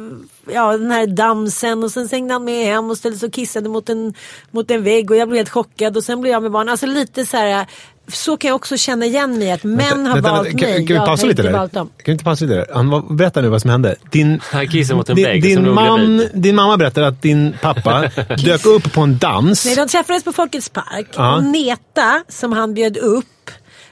ja, 0.54 0.78
den 0.78 0.92
här 0.92 1.08
damsen 1.08 1.84
och 1.84 1.92
sen 1.92 2.08
hängde 2.12 2.34
han 2.34 2.44
med 2.44 2.66
hem 2.66 2.90
och 2.90 2.98
ställde 2.98 3.18
sig 3.18 3.28
och 3.28 3.34
kissade 3.34 3.70
mot 3.70 3.90
en, 3.90 4.14
mot 4.52 4.72
en 4.72 4.84
vägg 4.84 5.12
och 5.12 5.18
jag 5.18 5.28
blev 5.30 5.38
helt 5.40 5.50
chockad 5.50 5.98
och 5.98 6.04
sen 6.04 6.22
blev 6.22 6.32
jag 6.34 6.42
med 6.44 6.52
barn. 6.52 6.70
Alltså 6.70 6.86
lite 6.86 7.26
så 7.26 7.38
här, 7.38 7.66
så 8.08 8.38
kan 8.38 8.48
jag 8.48 8.56
också 8.56 8.78
känna 8.78 9.06
igen 9.06 9.38
mig 9.40 9.52
att 9.52 9.64
män 9.64 10.06
har 10.06 10.14
Vänta, 10.14 10.32
valt 10.32 10.48
vänta, 10.48 10.60
kan, 10.60 10.70
mig. 10.70 10.78
kan 10.78 10.86
vi 10.88 10.94
jag 10.94 11.06
pausa 11.06 11.26
lite 11.26 11.42
inte 11.42 11.52
där? 11.52 11.68
Kan 11.74 11.90
vi 12.06 12.12
inte 12.12 12.24
pausa 12.24 12.46
lite 12.46 12.56
där? 12.58 12.68
Han 12.74 12.90
var, 12.90 13.02
berätta 13.16 13.42
nu 13.42 13.48
vad 13.50 13.62
som 13.62 13.70
hände. 13.70 13.96
Din, 14.12 14.40
Han 14.44 14.68
kissade 14.68 14.98
mot 14.98 15.10
en 15.10 15.16
din, 15.16 15.26
vägg 15.26 15.44
din, 15.44 15.56
som 15.56 15.66
låg 15.66 15.76
man, 15.76 16.24
din 16.34 16.56
mamma 16.56 16.78
berättade 16.78 17.08
att 17.08 17.22
din 17.22 17.56
pappa 17.62 18.02
dök 18.46 18.66
upp 18.66 18.94
på 18.94 19.02
en 19.02 19.18
dans. 19.18 19.66
Nej, 19.66 19.76
de 19.76 19.88
träffades 19.88 20.24
på 20.24 20.32
Folkets 20.34 20.70
park 20.70 21.08
Ja. 21.16 21.36
och 21.36 21.44
Neta 21.44 22.24
som 22.28 22.52
han 22.54 22.74
bjöd 22.74 22.98
upp 22.98 23.26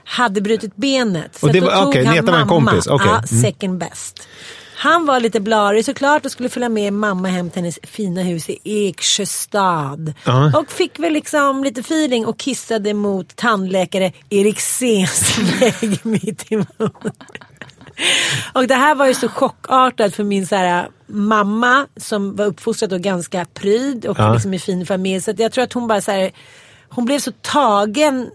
hade 0.09 0.41
brutit 0.41 0.75
benet. 0.75 1.35
Så 1.39 1.47
Och 1.47 1.53
det 1.53 1.59
då 1.59 1.65
var- 1.65 1.79
tog 1.79 1.87
okej, 1.87 2.05
han 2.05 2.15
Neta 2.15 2.31
var 2.31 2.39
en 2.39 2.47
mamma. 2.47 2.69
kompis, 2.71 2.87
okej. 2.87 3.07
Ja, 3.07 3.13
Mm. 3.31 3.41
second 3.43 3.77
best. 3.77 4.27
Han 4.79 5.05
var 5.05 5.19
lite 5.19 5.39
blarig 5.39 5.85
såklart 5.85 6.25
och 6.25 6.31
skulle 6.31 6.49
följa 6.49 6.69
med 6.69 6.93
mamma 6.93 7.27
hem 7.27 7.49
till 7.49 7.61
hennes 7.61 7.79
fina 7.83 8.21
hus 8.21 8.49
i 8.49 8.87
Eksjöstad. 8.89 10.13
Ja. 10.25 10.51
Och 10.59 10.71
fick 10.71 10.99
väl 10.99 11.13
liksom 11.13 11.63
lite 11.63 11.79
feeling 11.79 12.25
och 12.25 12.37
kissade 12.39 12.93
mot 12.93 13.35
tandläkare 13.35 14.11
Eriksens 14.29 15.37
vägg 15.61 15.99
mitt 16.05 16.51
emot. 16.51 17.05
Och 18.53 18.67
det 18.67 18.75
här 18.75 18.95
var 18.95 19.07
ju 19.07 19.13
så 19.13 19.29
chockartat 19.29 20.15
för 20.15 20.23
min 20.23 20.47
så 20.47 20.55
här, 20.55 20.89
mamma 21.07 21.87
som 21.97 22.35
var 22.35 22.45
uppfostrad 22.45 22.93
och 22.93 23.01
ganska 23.01 23.45
pryd 23.53 24.05
och 24.05 24.19
Ja. 24.19 24.33
liksom 24.33 24.53
i 24.53 24.59
fin 24.59 24.85
familj. 24.85 25.21
Så 25.21 25.33
jag 25.37 25.51
tror 25.51 25.63
att 25.63 25.73
hon 25.73 25.87
bara 25.87 26.01
så 26.01 26.11
här, 26.11 26.31
hon 26.89 27.05
blev 27.05 27.19
så 27.19 27.31
tagen, 27.31 28.29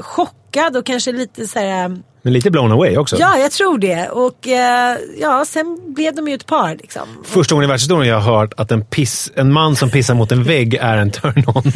chockad 0.00 0.76
och 0.76 0.86
kanske 0.86 1.12
lite 1.12 1.46
så 1.48 1.58
här, 1.58 2.02
Men 2.28 2.32
lite 2.32 2.50
blown 2.50 2.72
away 2.72 2.96
också. 2.96 3.16
ja 3.18 3.38
jag 3.38 3.52
tror 3.52 3.78
det. 3.78 4.08
Och 4.08 4.48
eh, 4.48 4.96
ja, 5.20 5.44
sen 5.44 5.94
blev 5.94 6.14
de 6.14 6.28
ju 6.28 6.34
ett 6.34 6.46
par 6.46 6.74
liksom. 6.74 7.02
Första 7.24 7.54
gången 7.54 7.68
i 7.68 7.72
världshistorien 7.72 8.12
jag 8.12 8.20
har 8.20 8.38
hört 8.38 8.54
att 8.56 8.70
en, 8.72 8.84
piss, 8.84 9.32
en 9.34 9.52
man 9.52 9.76
som 9.76 9.90
pissar 9.90 10.14
mot 10.14 10.32
en 10.32 10.42
vägg 10.44 10.74
är 10.74 10.96
en 10.96 11.10
turn-on. 11.10 11.72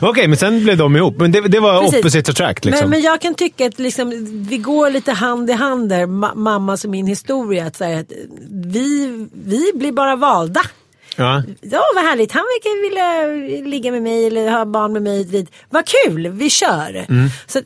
Okej, 0.00 0.28
men 0.28 0.36
sen 0.36 0.62
blev 0.64 0.76
de 0.76 0.96
ihop. 0.96 1.16
Men 1.18 1.32
det, 1.32 1.40
det 1.40 1.60
var 1.60 1.80
Precis. 1.82 1.98
opposite 1.98 2.30
attract 2.30 2.64
liksom. 2.64 2.82
Men, 2.82 2.90
men 2.90 3.00
jag 3.00 3.20
kan 3.20 3.34
tycka 3.34 3.66
att 3.66 3.78
liksom, 3.78 4.10
vi 4.48 4.58
går 4.58 4.90
lite 4.90 5.12
hand 5.12 5.50
i 5.50 5.52
hand 5.52 5.88
där, 5.88 6.06
ma- 6.06 6.34
mammas 6.34 6.84
och 6.84 6.90
min 6.90 7.06
historia. 7.06 7.66
Att, 7.66 7.76
säga 7.76 7.98
att 8.00 8.12
vi, 8.50 9.06
vi 9.44 9.72
blir 9.74 9.92
bara 9.92 10.16
valda. 10.16 10.60
Ja. 11.16 11.42
Ja, 11.60 11.82
vad 11.94 12.04
härligt. 12.04 12.32
Han 12.32 12.42
verkar 12.42 12.82
vilja 12.82 13.70
ligga 13.70 13.92
med 13.92 14.02
mig 14.02 14.26
eller 14.26 14.50
ha 14.50 14.64
barn 14.64 14.92
med 14.92 15.02
mig. 15.02 15.24
Dit. 15.24 15.50
Vad 15.70 15.84
kul, 15.86 16.28
vi 16.28 16.50
kör. 16.50 17.06
Mm. 17.08 17.28
Så 17.46 17.60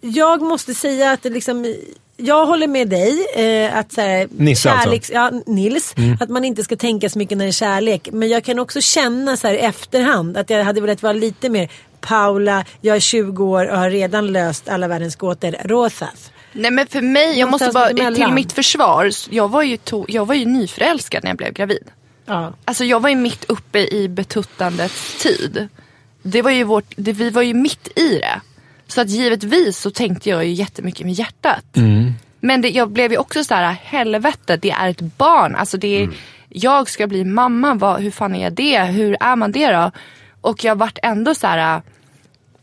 jag 0.00 0.42
måste 0.42 0.74
säga 0.74 1.10
att 1.10 1.22
det 1.22 1.30
liksom, 1.30 1.74
jag 2.16 2.46
håller 2.46 2.66
med 2.66 2.88
dig. 2.88 3.26
Eh, 3.34 3.76
att 3.76 3.92
så 3.92 4.00
här, 4.00 4.28
Nisse 4.30 4.70
alltså. 4.70 4.84
kärleks, 4.84 5.10
ja, 5.10 5.30
Nils. 5.46 5.94
Att 6.20 6.28
man 6.28 6.44
inte 6.44 6.62
ska 6.62 6.76
tänka 6.76 7.10
så 7.10 7.18
mycket 7.18 7.38
när 7.38 7.44
det 7.44 7.50
är 7.50 7.52
kärlek. 7.52 8.08
Men 8.12 8.28
jag 8.28 8.44
kan 8.44 8.58
också 8.58 8.80
känna 8.80 9.36
så 9.36 9.46
här 9.46 9.54
i 9.54 9.58
efterhand 9.58 10.36
att 10.36 10.50
jag 10.50 10.64
hade 10.64 10.80
velat 10.80 11.02
vara 11.02 11.12
lite 11.12 11.48
mer 11.48 11.70
Paula, 12.00 12.64
jag 12.80 12.96
är 12.96 13.00
20 13.00 13.44
år 13.44 13.66
och 13.66 13.78
har 13.78 13.90
redan 13.90 14.32
löst 14.32 14.68
alla 14.68 14.88
världens 14.88 15.16
gåtor. 15.16 15.56
Rosas. 15.64 16.30
Nej 16.52 16.70
men 16.70 16.86
för 16.86 17.00
mig, 17.00 17.38
jag 17.38 17.50
måste 17.50 17.70
bara, 17.74 18.12
till 18.14 18.32
mitt 18.32 18.52
försvar, 18.52 19.10
jag 19.30 19.48
var, 19.48 19.62
ju 19.62 19.76
to, 19.76 20.04
jag 20.08 20.26
var 20.26 20.34
ju 20.34 20.44
nyförälskad 20.44 21.24
när 21.24 21.30
jag 21.30 21.36
blev 21.36 21.52
gravid. 21.52 21.84
Ja. 22.26 22.52
Alltså 22.64 22.84
jag 22.84 23.00
var 23.00 23.08
ju 23.08 23.16
mitt 23.16 23.44
uppe 23.44 23.78
i 23.78 24.08
betuttandets 24.08 25.22
tid. 25.22 25.68
Det 26.22 26.42
var 26.42 26.50
ju 26.50 26.64
vårt, 26.64 26.92
det, 26.96 27.12
vi 27.12 27.30
var 27.30 27.42
ju 27.42 27.54
mitt 27.54 27.98
i 27.98 28.18
det. 28.18 28.40
Så 28.86 29.00
att 29.00 29.08
givetvis 29.10 29.78
så 29.78 29.90
tänkte 29.90 30.30
jag 30.30 30.44
ju 30.44 30.52
jättemycket 30.52 31.06
med 31.06 31.14
hjärtat. 31.14 31.64
Men 32.40 32.62
det, 32.62 32.68
jag 32.70 32.90
blev 32.90 33.12
ju 33.12 33.18
också 33.18 33.44
så 33.44 33.54
här, 33.54 33.72
helvete 33.72 34.56
det 34.56 34.70
är 34.70 34.88
ett 34.88 35.00
barn. 35.00 35.54
Alltså 35.54 35.76
det 35.76 36.02
är, 36.02 36.10
Jag 36.48 36.88
ska 36.88 37.06
bli 37.06 37.24
mamma, 37.24 37.74
vad, 37.74 38.00
hur 38.00 38.10
fan 38.10 38.34
är 38.34 38.42
jag 38.44 38.52
det? 38.52 38.84
Hur 38.84 39.16
är 39.20 39.36
man 39.36 39.52
det 39.52 39.72
då? 39.72 39.90
Och 40.40 40.64
jag 40.64 40.76
vart 40.78 40.98
ändå 41.02 41.34
så 41.34 41.46
här, 41.46 41.82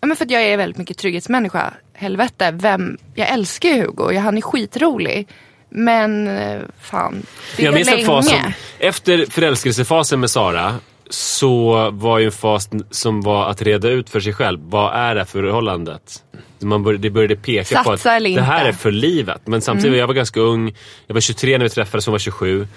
ja, 0.02 0.08
men 0.08 0.18
för 0.18 0.26
att 0.26 0.32
jag 0.32 0.44
är 0.44 0.58
väldigt 0.58 0.78
mycket 0.78 0.98
trygghetsmänniska. 0.98 1.74
Helvete, 1.94 2.52
vem, 2.52 2.98
jag 3.16 3.30
älskar 3.30 3.70
ju 3.70 3.82
Hugo, 3.82 4.12
jag, 4.12 4.22
han 4.22 4.38
är 4.38 4.42
skitrolig. 4.42 5.28
Men 5.76 6.28
eh, 6.28 6.62
fan, 6.82 7.26
det 7.58 7.64
är 7.64 7.66
Jag 7.66 7.74
minns 7.74 7.88
länge. 7.88 7.98
den 7.98 8.06
fasen. 8.06 8.54
Efter 8.80 9.26
förälskelsefasen 9.30 10.20
med 10.20 10.30
Sara 10.30 10.76
så 11.10 11.90
var 11.92 12.20
ju 12.20 12.26
en 12.26 12.32
fas 12.32 12.70
som 12.92 13.22
var 13.22 13.50
att 13.50 13.62
reda 13.62 13.90
ut 13.90 14.10
för 14.10 14.20
sig 14.20 14.34
själv. 14.34 14.60
Vad 14.64 14.96
är 14.96 15.16
det 15.16 15.26
för 15.26 15.42
förhållandet? 15.42 16.24
Man 16.60 16.84
började, 16.84 17.02
det 17.02 17.10
började 17.10 17.36
peka 17.36 17.84
på 17.84 17.92
att 17.92 18.00
Satsa 18.00 18.20
det 18.20 18.42
här 18.42 18.66
är 18.66 18.72
för 18.72 18.92
livet. 18.92 19.42
Men 19.46 19.62
samtidigt, 19.62 19.98
jag 19.98 20.08
var 20.08 20.14
ganska 20.14 20.40
ung. 20.40 20.76
Jag 21.08 21.14
var 21.14 21.22
23 21.22 21.58
när 21.58 21.66
vi 21.66 21.70
träffades, 21.70 22.06
hon 22.06 22.12
var 22.12 22.20
27. 22.20 22.68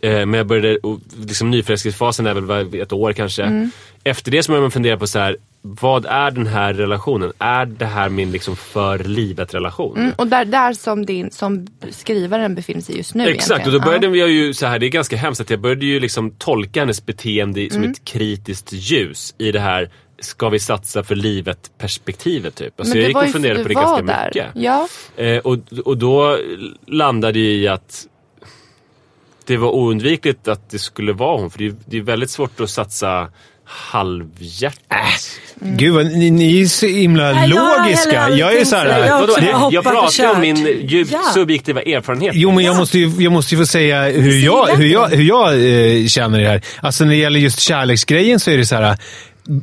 Eh, 0.00 0.10
men 0.10 0.34
jag 0.34 0.46
började, 0.46 0.78
liksom 1.18 1.50
nyförälskelsefasen 1.50 2.26
är 2.26 2.34
väl 2.34 2.74
ett 2.82 2.92
år 2.92 3.12
kanske. 3.12 3.70
Efter 4.04 4.30
det 4.30 4.42
så 4.42 4.52
började 4.52 4.62
man 4.64 4.70
fundera 4.70 4.96
på 4.96 5.06
så 5.06 5.18
här. 5.18 5.36
Vad 5.62 6.06
är 6.06 6.30
den 6.30 6.46
här 6.46 6.74
relationen? 6.74 7.32
Är 7.38 7.66
det 7.66 7.86
här 7.86 8.08
min 8.08 8.30
liksom 8.32 8.56
för 8.56 8.98
livet 8.98 9.54
relation? 9.54 9.98
Mm, 9.98 10.12
och 10.16 10.26
där, 10.26 10.44
där 10.44 10.72
som, 10.72 11.06
din, 11.06 11.30
som 11.30 11.66
skrivaren 11.90 12.54
befinner 12.54 12.80
sig 12.80 12.96
just 12.96 13.14
nu 13.14 13.28
Exakt, 13.28 13.50
och 13.50 13.56
egentligen. 13.56 13.80
då 13.80 13.86
började 13.86 14.06
ja. 14.06 14.14
jag 14.14 14.30
ju 14.30 14.54
så 14.54 14.66
här, 14.66 14.78
det 14.78 14.86
är 14.86 14.90
ganska 14.90 15.16
hemskt 15.16 15.40
att 15.40 15.50
jag 15.50 15.60
började 15.60 15.86
ju 15.86 16.00
liksom 16.00 16.30
tolka 16.30 16.80
hennes 16.80 17.06
beteende 17.06 17.60
i- 17.60 17.70
som 17.70 17.78
Mm. 17.78 17.90
ett 17.92 18.04
kritiskt 18.04 18.72
ljus 18.72 19.34
i 19.38 19.52
det 19.52 19.60
här 19.60 19.90
Ska 20.20 20.48
vi 20.48 20.58
satsa 20.58 21.02
för 21.02 21.14
livet 21.16 21.70
perspektivet 21.78 22.54
typ? 22.54 22.80
Alltså 22.80 22.98
jag 22.98 23.08
gick 23.08 23.16
och 23.16 23.28
funderade 23.28 23.62
på 23.62 23.68
det 23.68 23.74
ganska 23.74 24.02
där. 24.02 24.24
mycket. 24.26 24.46
Ja. 24.54 24.88
Eh, 25.16 25.38
och, 25.38 25.58
och 25.84 25.98
då 25.98 26.38
landade 26.86 27.38
jag 27.38 27.48
i 27.54 27.68
att 27.68 28.06
det 29.46 29.56
var 29.56 29.70
oundvikligt 29.70 30.48
att 30.48 30.70
det 30.70 30.78
skulle 30.78 31.12
vara 31.12 31.40
hon. 31.40 31.50
För 31.50 31.58
det 31.58 31.66
är, 31.66 31.74
det 31.86 31.96
är 31.96 32.02
väldigt 32.02 32.30
svårt 32.30 32.60
att 32.60 32.70
satsa 32.70 33.28
halvhjärtat. 33.68 35.30
Gud, 35.60 35.94
vad, 35.94 36.06
ni, 36.06 36.30
ni 36.30 36.60
är 36.60 36.66
så 36.66 36.86
himla 36.86 37.32
Nej, 37.32 37.50
jag 37.50 37.78
logiska. 37.84 38.10
heller 38.10 38.20
aldrig 38.24 38.40
Jag 38.40 38.60
är 38.60 38.64
så 38.64 38.76
här... 38.76 39.06
Jag 39.06 39.20
Vadå? 39.20 39.34
jag 39.70 39.78
och 39.86 39.92
pratar 39.92 40.34
om 40.34 40.40
min 40.40 40.86
djup, 40.88 41.08
Ja. 41.12 41.22
subjektiva 41.34 41.82
erfarenhet. 41.82 42.32
Jo, 42.34 42.50
men 42.52 42.64
jag 42.64 42.76
måste, 42.76 42.98
ju, 42.98 43.12
jag 43.24 43.32
måste 43.32 43.54
ju 43.54 43.60
få 43.60 43.66
säga 43.66 44.02
hur 44.02 44.44
jag, 44.44 44.66
hur 44.66 44.86
jag, 44.86 45.08
hur 45.08 45.24
jag 45.24 45.48
eh, 45.54 46.06
känner 46.06 46.38
det 46.40 46.48
här. 46.48 46.62
Alltså 46.80 47.04
när 47.04 47.10
det 47.10 47.16
gäller 47.16 47.40
just 47.40 47.60
kärleksgrejen 47.60 48.40
så 48.40 48.50
är 48.50 48.56
det 48.58 48.66
så 48.66 48.76
här. 48.76 48.96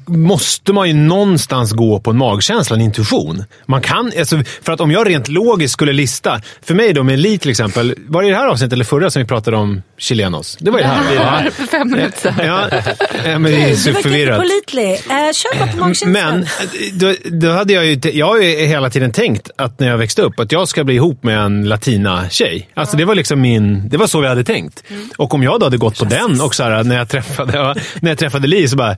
Måste 0.07 0.73
man 0.73 0.87
ju 0.87 0.93
någonstans 0.93 1.71
gå 1.71 1.99
på 1.99 2.11
en 2.11 2.17
magkänsla, 2.17 2.75
en 2.75 2.81
intuition. 2.81 3.43
Man 3.65 3.81
kan, 3.81 4.11
alltså, 4.19 4.41
för 4.63 4.73
att 4.73 4.81
om 4.81 4.91
jag 4.91 5.09
rent 5.09 5.27
logiskt 5.27 5.73
skulle 5.73 5.93
lista, 5.93 6.41
för 6.63 6.73
mig 6.73 6.93
då 6.93 7.03
med 7.03 7.19
Li 7.19 7.37
till 7.37 7.49
exempel, 7.49 7.95
var 8.07 8.21
det 8.21 8.27
i 8.27 8.31
det 8.31 8.37
här 8.37 8.47
avsnittet 8.47 8.73
eller 8.73 8.85
förra 8.85 9.09
som 9.09 9.21
vi 9.21 9.27
pratade 9.27 9.57
om 9.57 9.81
chilenos? 9.97 10.57
Det 10.59 10.71
var 10.71 10.79
i 10.79 10.81
det 10.81 10.87
här. 10.87 11.03
Det 11.15 11.19
här 11.23 11.49
för 11.49 11.63
fem 11.63 11.91
minuter 11.91 12.17
sedan. 12.21 12.33
Ja, 12.45 13.39
men 13.39 13.43
det 13.43 13.63
är 13.63 13.69
Du 13.69 13.75
så 13.75 13.89
verkar 13.89 14.01
förvirrat. 14.01 14.37
pålitlig. 14.41 14.91
Eh, 14.91 15.31
kör 15.33 15.59
bara 15.59 15.67
på 15.71 15.77
magkänslan. 15.77 16.11
Men 16.11 16.41
eh, 16.41 16.47
då, 16.93 17.13
då 17.23 17.51
hade 17.51 17.73
jag 17.73 17.85
ju, 17.85 17.99
jag 18.13 18.25
har 18.25 18.37
ju 18.41 18.65
hela 18.65 18.89
tiden 18.89 19.11
tänkt 19.11 19.49
att 19.57 19.79
när 19.79 19.87
jag 19.87 19.97
växte 19.97 20.21
upp 20.21 20.39
att 20.39 20.51
jag 20.51 20.67
ska 20.67 20.83
bli 20.83 20.95
ihop 20.95 21.23
med 21.23 21.39
en 21.39 21.63
latina-tjej. 21.69 22.69
Alltså 22.73 22.97
det 22.97 23.05
var 23.05 23.15
liksom 23.15 23.41
min, 23.41 23.89
det 23.89 23.97
var 23.97 24.07
så 24.07 24.21
vi 24.21 24.27
hade 24.27 24.43
tänkt. 24.43 24.83
Och 25.17 25.33
om 25.33 25.43
jag 25.43 25.59
då 25.59 25.65
hade 25.65 25.77
gått 25.77 25.99
på 25.99 26.05
den 26.05 26.41
och 26.41 26.55
så 26.55 26.63
här, 26.63 26.83
när 26.83 26.97
jag 26.97 27.09
träffade, 27.09 27.57
ja, 27.57 27.75
när 27.99 28.11
jag 28.11 28.17
träffade 28.17 28.47
Li 28.47 28.67
så 28.67 28.75
bara, 28.75 28.95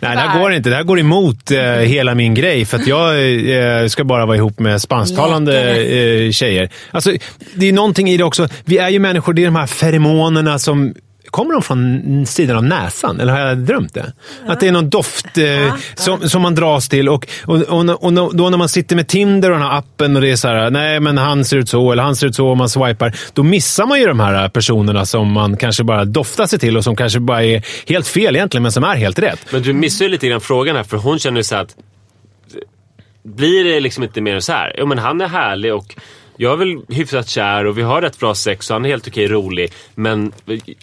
nej 0.00 0.29
här 0.30 0.40
går 0.40 0.52
inte. 0.52 0.70
Det 0.70 0.76
här 0.76 0.82
går 0.82 1.00
emot 1.00 1.50
eh, 1.50 1.60
hela 1.62 2.14
min 2.14 2.34
grej 2.34 2.64
för 2.64 2.76
att 2.78 2.86
jag 2.86 3.14
eh, 3.82 3.86
ska 3.86 4.04
bara 4.04 4.26
vara 4.26 4.36
ihop 4.36 4.58
med 4.58 4.82
spansktalande 4.82 5.84
eh, 5.84 6.30
tjejer. 6.30 6.70
Alltså 6.90 7.12
det 7.54 7.68
är 7.68 7.72
någonting 7.72 8.08
i 8.08 8.16
det 8.16 8.24
också. 8.24 8.48
Vi 8.64 8.78
är 8.78 8.88
ju 8.88 8.98
människor, 8.98 9.32
det 9.32 9.42
är 9.42 9.46
de 9.46 9.56
här 9.56 9.66
feromonerna 9.66 10.58
som 10.58 10.94
Kommer 11.30 11.52
de 11.52 11.62
från 11.62 12.26
sidan 12.26 12.56
av 12.56 12.64
näsan? 12.64 13.20
Eller 13.20 13.32
har 13.32 13.40
jag 13.40 13.58
drömt 13.58 13.94
det? 13.94 14.12
Att 14.46 14.60
det 14.60 14.68
är 14.68 14.72
någon 14.72 14.90
doft 14.90 15.38
eh, 15.38 15.74
som, 15.94 16.28
som 16.28 16.42
man 16.42 16.54
dras 16.54 16.88
till. 16.88 17.08
Och, 17.08 17.26
och, 17.46 17.62
och, 17.62 18.04
och 18.04 18.12
då 18.36 18.50
när 18.50 18.58
man 18.58 18.68
sitter 18.68 18.96
med 18.96 19.08
Tinder 19.08 19.50
och 19.50 19.58
den 19.58 19.66
här 19.66 19.78
appen 19.78 20.16
och 20.16 20.22
det 20.22 20.30
är 20.30 20.36
så 20.36 20.48
här, 20.48 20.70
nej 20.70 21.00
men 21.00 21.18
han 21.18 21.44
ser 21.44 21.56
ut 21.56 21.68
så 21.68 21.92
eller 21.92 22.02
han 22.02 22.16
ser 22.16 22.26
ut 22.26 22.34
så 22.34 22.48
och 22.48 22.56
man 22.56 22.68
swipar. 22.68 23.16
Då 23.32 23.42
missar 23.42 23.86
man 23.86 24.00
ju 24.00 24.06
de 24.06 24.20
här 24.20 24.48
personerna 24.48 25.06
som 25.06 25.32
man 25.32 25.56
kanske 25.56 25.84
bara 25.84 26.04
doftar 26.04 26.46
sig 26.46 26.58
till 26.58 26.76
och 26.76 26.84
som 26.84 26.96
kanske 26.96 27.20
bara 27.20 27.42
är 27.42 27.66
helt 27.86 28.06
fel 28.06 28.36
egentligen 28.36 28.62
men 28.62 28.72
som 28.72 28.84
är 28.84 28.96
helt 28.96 29.18
rätt. 29.18 29.40
Men 29.52 29.62
du 29.62 29.72
missar 29.72 30.04
ju 30.04 30.10
lite 30.10 30.28
grann 30.28 30.40
frågan 30.40 30.76
här 30.76 30.82
för 30.82 30.96
hon 30.96 31.18
känner 31.18 31.36
ju 31.36 31.44
så 31.44 31.56
att 31.56 31.76
blir 33.22 33.64
det 33.64 33.80
liksom 33.80 34.04
inte 34.04 34.20
mer 34.20 34.40
så 34.40 34.52
här? 34.52 34.74
Jo 34.78 34.86
men 34.86 34.98
han 34.98 35.20
är 35.20 35.28
härlig 35.28 35.74
och 35.74 35.96
jag 36.40 36.52
är 36.52 36.56
väl 36.56 36.80
hyfsat 36.88 37.28
kär 37.28 37.64
och 37.64 37.78
vi 37.78 37.82
har 37.82 38.02
rätt 38.02 38.18
bra 38.18 38.34
sex 38.34 38.70
och 38.70 38.74
han 38.74 38.84
är 38.84 38.88
helt 38.88 39.08
okej 39.08 39.28
rolig. 39.28 39.72
Men 39.94 40.32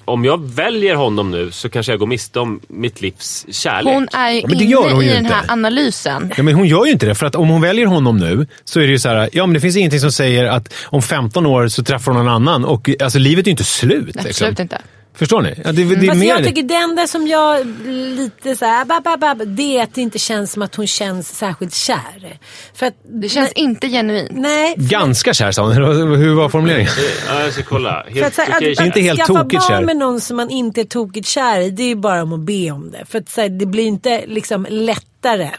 om 0.05 0.25
jag 0.25 0.41
väljer 0.49 0.95
honom 0.95 1.31
nu 1.31 1.51
så 1.51 1.69
kanske 1.69 1.91
jag 1.91 1.99
går 1.99 2.07
miste 2.07 2.39
om 2.39 2.59
mitt 2.67 3.01
livs 3.01 3.45
kärlek. 3.49 3.93
Hon 3.93 4.07
är 4.13 4.31
ju 4.31 4.39
Ja, 4.41 4.47
men 4.47 4.57
det 4.57 4.63
gör 4.63 4.83
inne 4.85 4.93
hon 4.93 5.03
i 5.03 5.07
ju 5.07 5.13
den 5.13 5.25
här 5.25 5.41
inte. 5.41 5.53
analysen. 5.53 6.33
Ja, 6.37 6.43
men 6.43 6.55
hon 6.55 6.67
gör 6.67 6.85
ju 6.85 6.91
inte 6.91 7.05
det. 7.05 7.15
För 7.15 7.25
att 7.25 7.35
om 7.35 7.49
hon 7.49 7.61
väljer 7.61 7.85
honom 7.85 8.17
nu 8.17 8.47
så 8.65 8.79
är 8.79 8.83
det 8.83 8.91
ju 8.91 8.99
så 8.99 9.09
här, 9.09 9.29
ja 9.33 9.45
men 9.45 9.53
det 9.53 9.59
finns 9.59 9.77
ingenting 9.77 9.99
som 9.99 10.11
säger 10.11 10.45
att 10.45 10.73
om 10.85 11.01
15 11.01 11.45
år 11.45 11.67
så 11.67 11.83
träffar 11.83 12.11
hon 12.11 12.25
någon 12.25 12.33
annan. 12.33 12.65
Och 12.65 12.89
alltså 13.01 13.19
livet 13.19 13.43
är 13.45 13.47
ju 13.47 13.51
inte 13.51 13.63
slut. 13.63 14.05
Liksom. 14.05 14.29
Absolut 14.29 14.59
inte. 14.59 14.81
Förstår 15.17 15.41
ni? 15.41 15.61
Ja, 15.63 15.71
det, 15.71 15.83
det 15.83 16.05
är 16.05 16.07
Fast 16.07 16.19
mer 16.19 16.27
jag 16.27 16.43
tycker 16.43 16.63
det 16.63 16.75
enda 16.75 17.07
som 17.07 17.27
jag 17.27 17.67
lite 17.85 18.55
så 18.55 18.65
här, 18.65 18.85
bab, 18.85 19.03
bab, 19.03 19.19
bab, 19.19 19.47
det 19.47 19.77
är 19.77 19.83
att 19.83 19.95
det 19.95 20.01
inte 20.01 20.19
känns 20.19 20.51
som 20.51 20.61
att 20.61 20.75
hon 20.75 20.87
känns 20.87 21.37
särskilt 21.37 21.73
kär. 21.73 22.39
För 22.73 22.85
att, 22.85 22.93
Det 23.03 23.29
känns 23.29 23.51
inte 23.51 23.87
genuint. 23.87 24.31
Nej, 24.31 24.73
för, 24.75 24.81
Ganska 24.81 25.33
kär 25.33 25.51
sa 25.51 25.63
hon. 25.63 25.71
Hur 26.17 26.33
var 26.33 26.49
formuleringen? 26.49 26.91
Ja, 27.27 27.41
jag 27.43 27.53
ska 27.53 27.63
kolla. 27.63 28.03
för 28.07 28.13
Helt 28.13 28.27
att, 28.27 28.33
så 28.33 28.41
här, 28.41 28.69
att, 28.69 28.77
kär. 28.77 28.85
Inte 28.85 29.01
helt 29.01 29.19
skaffa 29.19 29.33
tokigt 29.33 29.69
barn 29.69 29.79
kär. 29.79 29.85
med 29.85 29.97
någon 29.97 30.21
som 30.21 30.37
man 30.37 30.49
inte 30.49 30.81
är 30.81 30.85
tokigt 30.85 31.27
kär 31.27 31.59
i, 31.59 31.69
det 31.69 31.83
är 31.83 31.87
ju 31.87 31.95
bara 31.95 32.23
om 32.23 32.33
att 32.33 32.39
be 32.39 32.71
om 32.71 32.91
det. 32.91 33.05
För 33.05 33.19
att 33.19 33.29
så 33.29 33.41
här, 33.41 33.49
det 33.49 33.65
blir 33.65 33.85
inte 33.85 34.23
liksom 34.27 34.67
lättare. 34.69 35.49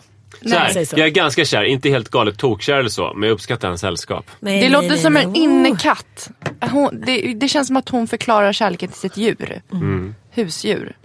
Så 0.43 0.49
här, 0.55 0.85
så. 0.85 0.99
jag 0.99 1.07
är 1.07 1.11
ganska 1.11 1.45
kär, 1.45 1.63
inte 1.65 1.89
helt 1.89 2.09
galet 2.09 2.39
tokkär 2.39 2.75
eller 2.75 2.89
så, 2.89 3.13
men 3.17 3.29
jag 3.29 3.35
uppskattar 3.35 3.69
hans 3.69 3.81
sällskap. 3.81 4.27
Nej, 4.41 4.55
Det 4.55 4.61
nej, 4.61 4.71
låter 4.71 4.89
nej, 4.89 4.99
som 4.99 5.17
en 5.17 5.35
innekatt. 5.37 6.31
Hon, 6.71 7.03
det, 7.07 7.35
det 7.35 7.49
känns 7.49 7.67
som 7.67 7.77
att 7.77 7.89
hon 7.89 8.09
förklarar 8.09 8.53
kärleken 8.53 8.89
till 8.89 9.01
sitt 9.01 9.17
djur. 9.17 9.63
Mm. 9.73 10.15
Husdjur. 10.31 10.97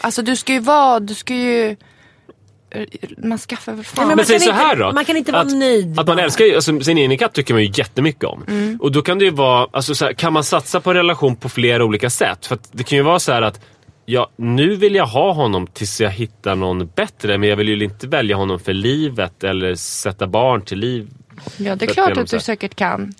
Alltså 0.00 0.22
du 0.22 0.36
ska 0.36 0.52
ju 0.52 0.58
vara, 0.58 1.00
du 1.00 1.14
ska 1.14 1.34
ju... 1.34 1.76
Man 3.18 3.38
skaffar 3.38 3.72
väl 3.72 3.84
fan... 3.84 3.94
men 3.98 4.08
Men 4.08 4.16
man 4.16 4.26
säg 4.26 4.34
kan 4.38 4.40
så 4.46 4.50
inte- 4.50 4.64
här 4.64 4.76
då. 4.76 4.92
man 4.92 5.04
kan 5.04 5.16
inte 5.16 5.32
vara 5.32 5.42
att, 5.42 5.52
nöjd 5.56 5.90
Att 5.90 5.96
man 5.96 6.16
bara. 6.16 6.22
älskar 6.24 6.54
alltså, 6.54 6.80
sin 6.80 6.98
egen 6.98 7.18
katt 7.18 7.32
tycker 7.32 7.54
man 7.54 7.62
ju 7.62 7.70
jättemycket 7.74 8.24
om. 8.24 8.44
Mm. 8.48 8.78
Och 8.80 8.92
då 8.92 9.02
kan 9.02 9.18
det 9.18 9.24
ju 9.24 9.30
vara, 9.30 9.66
alltså, 9.72 9.94
så 9.94 10.04
här, 10.04 10.12
kan 10.12 10.32
man 10.32 10.44
satsa 10.44 10.80
på 10.80 10.90
en 10.90 10.96
relation 10.96 11.36
på 11.36 11.48
flera 11.48 11.84
olika 11.84 12.10
sätt? 12.10 12.46
För 12.46 12.54
att 12.54 12.68
det 12.72 12.84
kan 12.84 12.98
ju 12.98 13.02
vara 13.02 13.18
så 13.18 13.32
här 13.32 13.42
att 13.42 13.60
Ja, 14.04 14.30
nu 14.36 14.76
vill 14.76 14.94
jag 14.94 15.06
ha 15.06 15.32
honom 15.32 15.66
tills 15.66 16.00
jag 16.00 16.10
hittar 16.10 16.54
någon 16.54 16.86
bättre 16.86 17.38
men 17.38 17.48
jag 17.48 17.56
vill 17.56 17.68
ju 17.68 17.84
inte 17.84 18.06
välja 18.06 18.36
honom 18.36 18.58
för 18.58 18.72
livet 18.72 19.44
eller 19.44 19.74
sätta 19.74 20.26
barn 20.26 20.62
till 20.62 20.78
liv. 20.78 21.08
ja, 21.56 21.76
det 21.76 21.84
är 21.84 21.94
klart 21.94 22.16
att 22.16 22.30
du 22.30 22.40
säkert 22.40 22.74
kan. 22.74 23.14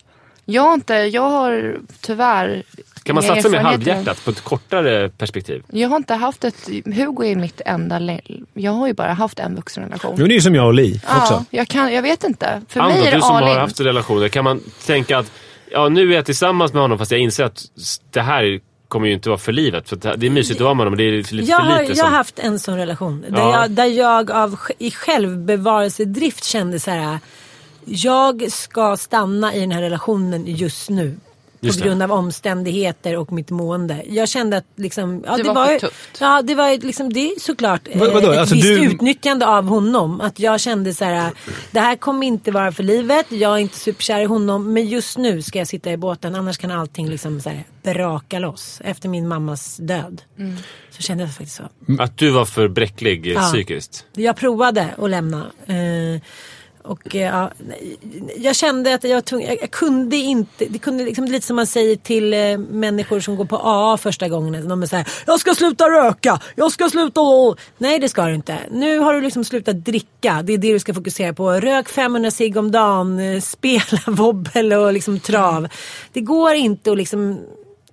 Jag 0.45 0.63
har 0.63 0.75
inte, 0.75 0.95
jag 0.95 1.31
har 1.31 1.77
tyvärr... 2.01 2.63
Kan 3.03 3.15
man 3.15 3.25
satsa 3.25 3.49
med 3.49 3.63
halvhjärtat 3.63 4.25
på 4.25 4.31
ett 4.31 4.41
kortare 4.41 5.09
perspektiv? 5.09 5.63
Jag 5.71 5.89
har 5.89 5.97
inte 5.97 6.15
haft 6.15 6.45
ett... 6.45 6.69
Hugo 6.85 7.25
är 7.25 7.37
mitt 7.37 7.61
enda... 7.67 8.19
Jag 8.55 8.73
har 8.73 8.87
ju 8.87 8.95
bara 8.95 9.13
haft 9.13 9.39
en 9.39 9.55
vuxenrelation. 9.55 10.17
Jo, 10.19 10.27
det 10.27 10.37
är 10.37 10.41
som 10.41 10.55
jag 10.55 10.67
och 10.67 10.75
Li 10.75 10.95
också. 10.95 11.35
Ja, 11.35 11.45
jag, 11.51 11.69
kan, 11.69 11.93
jag 11.93 12.03
vet 12.03 12.25
inte. 12.25 12.63
För 12.69 12.81
Ando, 12.81 12.95
mig 12.95 13.07
är 13.07 13.11
du 13.11 13.17
det 13.17 13.23
som 13.23 13.37
all 13.37 13.43
har 13.43 13.51
in. 13.51 13.59
haft 13.59 13.81
relationer, 13.81 14.29
kan 14.29 14.45
man 14.45 14.61
tänka 14.87 15.19
att 15.19 15.33
ja, 15.71 15.89
nu 15.89 16.11
är 16.11 16.15
jag 16.15 16.25
tillsammans 16.25 16.73
med 16.73 16.83
honom 16.83 16.99
fast 16.99 17.11
jag 17.11 17.21
inser 17.21 17.45
att 17.45 17.63
det 18.11 18.23
här 18.23 18.61
kommer 18.93 19.07
ju 19.07 19.13
inte 19.15 19.29
vara 19.29 19.39
för 19.39 19.53
livet. 19.53 19.89
För 19.89 20.17
det 20.17 20.27
är 20.27 20.31
mysigt 20.31 20.61
att 20.61 20.65
vara 20.65 20.75
med 20.75 20.81
honom 20.87 20.93
men 20.93 20.99
det 20.99 21.05
är 21.05 21.33
lite 21.33 21.51
Jag 21.51 21.61
för 21.61 21.71
har, 21.71 21.81
lite. 21.83 21.93
jag 21.93 22.05
har 22.05 22.11
haft 22.11 22.39
en 22.39 22.59
sån 22.59 22.77
relation. 22.77 23.25
Där, 23.29 23.39
Ja. 23.39 23.61
jag, 23.63 23.71
där 23.71 23.85
jag 23.87 24.31
av, 24.31 24.59
i 24.79 24.91
självbevarelsedrift 24.91 26.45
kände 26.45 26.81
så 26.81 26.91
här. 26.91 27.19
Jag 27.85 28.53
ska 28.53 28.97
stanna 28.97 29.55
i 29.55 29.61
den 29.61 29.71
här 29.71 29.83
relationen 29.83 30.45
just 30.47 30.91
nu. 30.91 31.17
Just 31.65 31.79
på 31.79 31.85
det. 31.85 31.89
grund 31.89 32.03
av 32.03 32.13
omständigheter 32.13 33.17
och 33.17 33.33
mitt 33.33 33.51
mående. 33.51 34.03
Jag 34.07 34.29
kände 34.29 34.57
att 34.57 34.65
liksom, 34.77 35.23
ja, 35.27 35.37
Det 35.37 35.43
det, 35.43 35.49
var 35.49 35.55
var, 35.55 35.79
tufft. 35.79 36.19
Ja, 36.21 36.43
det 36.43 36.55
var 36.55 36.69
ju 36.71 36.79
liksom, 36.79 37.13
det 37.13 37.21
är 37.21 37.41
såklart 37.41 37.89
Vad- 37.95 38.13
vadå? 38.13 38.27
eh, 38.29 38.33
ett 38.35 38.39
Alltså, 38.41 38.55
visst 38.55 38.67
du- 38.67 38.85
utnyttjande 38.85 39.47
av 39.47 39.65
honom. 39.67 40.21
Att 40.21 40.39
jag 40.39 40.61
kände 40.61 40.95
så 40.95 41.05
här, 41.05 41.31
det 41.71 41.81
här 41.81 41.97
kommer 41.97 42.27
inte 42.27 42.51
vara 42.51 42.73
för 42.73 42.83
livet. 42.83 43.27
Jag 43.29 43.53
är 43.55 43.59
inte 43.59 43.79
superkär 43.79 44.21
i 44.21 44.25
honom. 44.25 44.73
Men 44.73 44.87
just 44.87 45.19
nu 45.19 45.43
ska 45.43 45.59
jag 45.59 45.69
sitta 45.69 45.93
i 45.93 45.97
båten. 45.97 46.35
Annars 46.35 46.59
kan 46.59 46.71
allting 46.71 47.09
liksom 47.09 47.41
så 47.41 47.49
här, 47.49 47.65
braka 47.83 48.39
loss. 48.39 48.81
Efter 48.85 49.09
min 49.09 49.29
mammas 49.29 49.77
död. 49.77 50.23
Så 50.91 51.03
kände 51.03 51.25
jag 51.25 51.35
faktiskt 51.35 51.57
så. 51.57 52.03
Att 52.03 52.19
du 52.19 52.31
var 52.31 52.45
för 52.45 52.69
bräcklig 52.69 53.27
eh, 53.27 53.33
Ja. 53.33 53.41
psykiskt. 53.41 54.05
Jag 54.15 54.37
provade 54.37 54.89
att 54.99 55.11
lämna. 55.11 55.47
Eh, 55.67 56.21
och 56.83 57.17
eh, 57.17 57.23
ja, 57.23 57.51
jag 58.37 58.57
kände 58.57 58.95
att 58.95 59.05
jag, 59.05 59.15
var 59.15 59.21
tvungen- 59.21 59.49
jag, 59.49 59.59
jag 59.63 59.71
kunde 59.71 60.17
inte, 60.17 60.65
det 60.65 60.79
kunde 60.79 61.05
liksom 61.05 61.25
lite 61.25 61.47
som 61.47 61.57
man 61.57 61.67
säger 61.67 61.97
till 61.97 62.35
eh, 62.35 62.59
människor 62.59 63.21
som 63.21 63.37
går 63.37 63.45
på 63.45 63.57
AA 63.57 63.97
första 63.97 64.29
gången. 64.29 64.69
De 64.69 64.83
är 64.83 64.87
såhär, 64.87 65.09
jag 65.27 65.41
ska 65.41 65.55
sluta 65.55 65.85
röka, 65.91 66.41
jag 66.57 66.73
ska 66.73 66.89
sluta... 66.91 67.21
Nej 67.79 67.99
det 67.99 68.09
ska 68.09 68.27
du 68.27 68.35
inte. 68.35 68.59
Nu 68.71 68.99
har 68.99 69.15
du 69.15 69.21
liksom 69.21 69.45
slutat 69.45 69.85
dricka, 69.85 70.43
det 70.45 70.53
är 70.53 70.59
det 70.59 70.73
du 70.73 70.79
ska 70.79 70.95
fokusera 70.95 71.33
på. 71.33 71.51
Rök 71.53 71.89
500 71.89 72.31
cigg 72.31 72.57
om 72.57 72.71
dagen, 72.71 73.19
eh, 73.21 73.41
spela 73.41 73.99
wobbel 74.07 74.73
och 74.73 74.93
liksom 74.93 75.21
trav. 75.21 75.69
Det 76.13 76.21
går 76.21 76.55
inte 76.55 76.91
att 76.93 76.97
liksom 76.97 77.41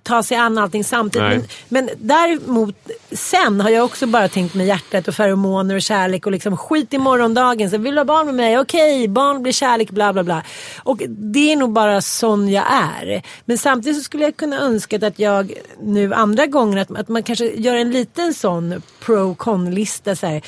ta 0.02 0.22
sig 0.22 0.36
an 0.36 0.58
allting 0.58 0.84
samtidigt. 0.84 1.50
Men, 1.68 1.84
men 1.84 1.96
däremot, 1.98 2.74
sen 3.12 3.60
har 3.60 3.70
jag 3.70 3.84
också 3.84 4.06
bara 4.06 4.28
tänkt 4.28 4.54
med 4.54 4.66
hjärtat 4.66 5.08
och 5.08 5.14
feromoner 5.14 5.74
och 5.74 5.82
kärlek 5.82 6.26
och 6.26 6.32
liksom 6.32 6.56
skit 6.56 6.94
i 6.94 6.98
morgondagen. 6.98 7.70
Så 7.70 7.78
vill 7.78 7.94
du 7.94 8.00
ha 8.00 8.04
barn 8.04 8.26
med 8.26 8.34
mig? 8.34 8.58
Okej, 8.58 9.08
barn 9.08 9.42
blir 9.42 9.52
kärlek, 9.52 9.90
bla 9.90 10.12
bla 10.12 10.22
bla. 10.22 10.42
Och 10.82 11.02
det 11.08 11.52
är 11.52 11.56
nog 11.56 11.72
bara 11.72 12.00
sån 12.00 12.48
jag 12.48 12.64
är. 12.70 13.22
Men 13.44 13.58
samtidigt 13.58 13.98
så 13.98 14.04
skulle 14.04 14.24
jag 14.24 14.36
kunna 14.36 14.60
önska 14.60 15.06
att 15.06 15.18
jag 15.18 15.52
nu 15.82 16.14
andra 16.14 16.46
gånger 16.46 16.78
att, 16.78 16.98
att 16.98 17.08
man 17.08 17.22
kanske 17.22 17.50
gör 17.50 17.76
en 17.76 17.90
liten 17.90 18.34
sån 18.34 18.82
pro-con-lista. 19.00 20.16
Så 20.16 20.26
här. 20.26 20.42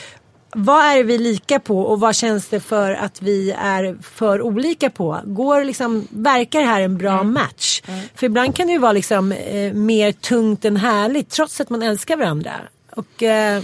Vad 0.55 0.85
är 0.85 1.05
vi 1.05 1.19
lika 1.19 1.61
på 1.61 1.81
och 1.81 2.01
vad 2.01 2.17
känns 2.17 2.49
det 2.49 2.61
för 2.61 2.93
att 2.93 3.23
vi 3.23 3.51
är 3.51 3.97
för 4.03 4.43
olika 4.43 4.91
på? 4.91 5.21
Går 5.25 5.65
liksom, 5.65 6.07
verkar 6.11 6.61
det 6.61 6.67
här 6.67 6.81
en 6.81 6.99
bra 6.99 7.23
match? 7.23 7.83
För 8.15 8.27
ibland 8.27 8.57
kan 8.57 8.67
det 8.67 8.73
ju 8.73 8.79
vara 8.79 8.93
liksom, 8.93 9.33
eh, 9.33 9.73
mer 9.73 10.13
tungt 10.13 10.65
än 10.65 10.77
härligt 10.77 11.31
trots 11.31 11.61
att 11.61 11.71
man 11.71 11.83
älskar 11.83 12.17
varandra. 12.17 12.53
Och 12.91 13.23
eh, 13.23 13.63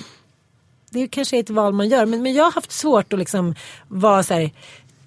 det 0.90 1.02
är 1.02 1.06
kanske 1.06 1.38
ett 1.38 1.50
val 1.50 1.72
man 1.72 1.88
gör. 1.88 2.06
Men, 2.06 2.22
men 2.22 2.34
jag 2.34 2.44
har 2.44 2.52
haft 2.52 2.72
svårt 2.72 3.12
att 3.12 3.18
liksom 3.18 3.54
vara 3.88 4.22
så 4.22 4.34
här 4.34 4.50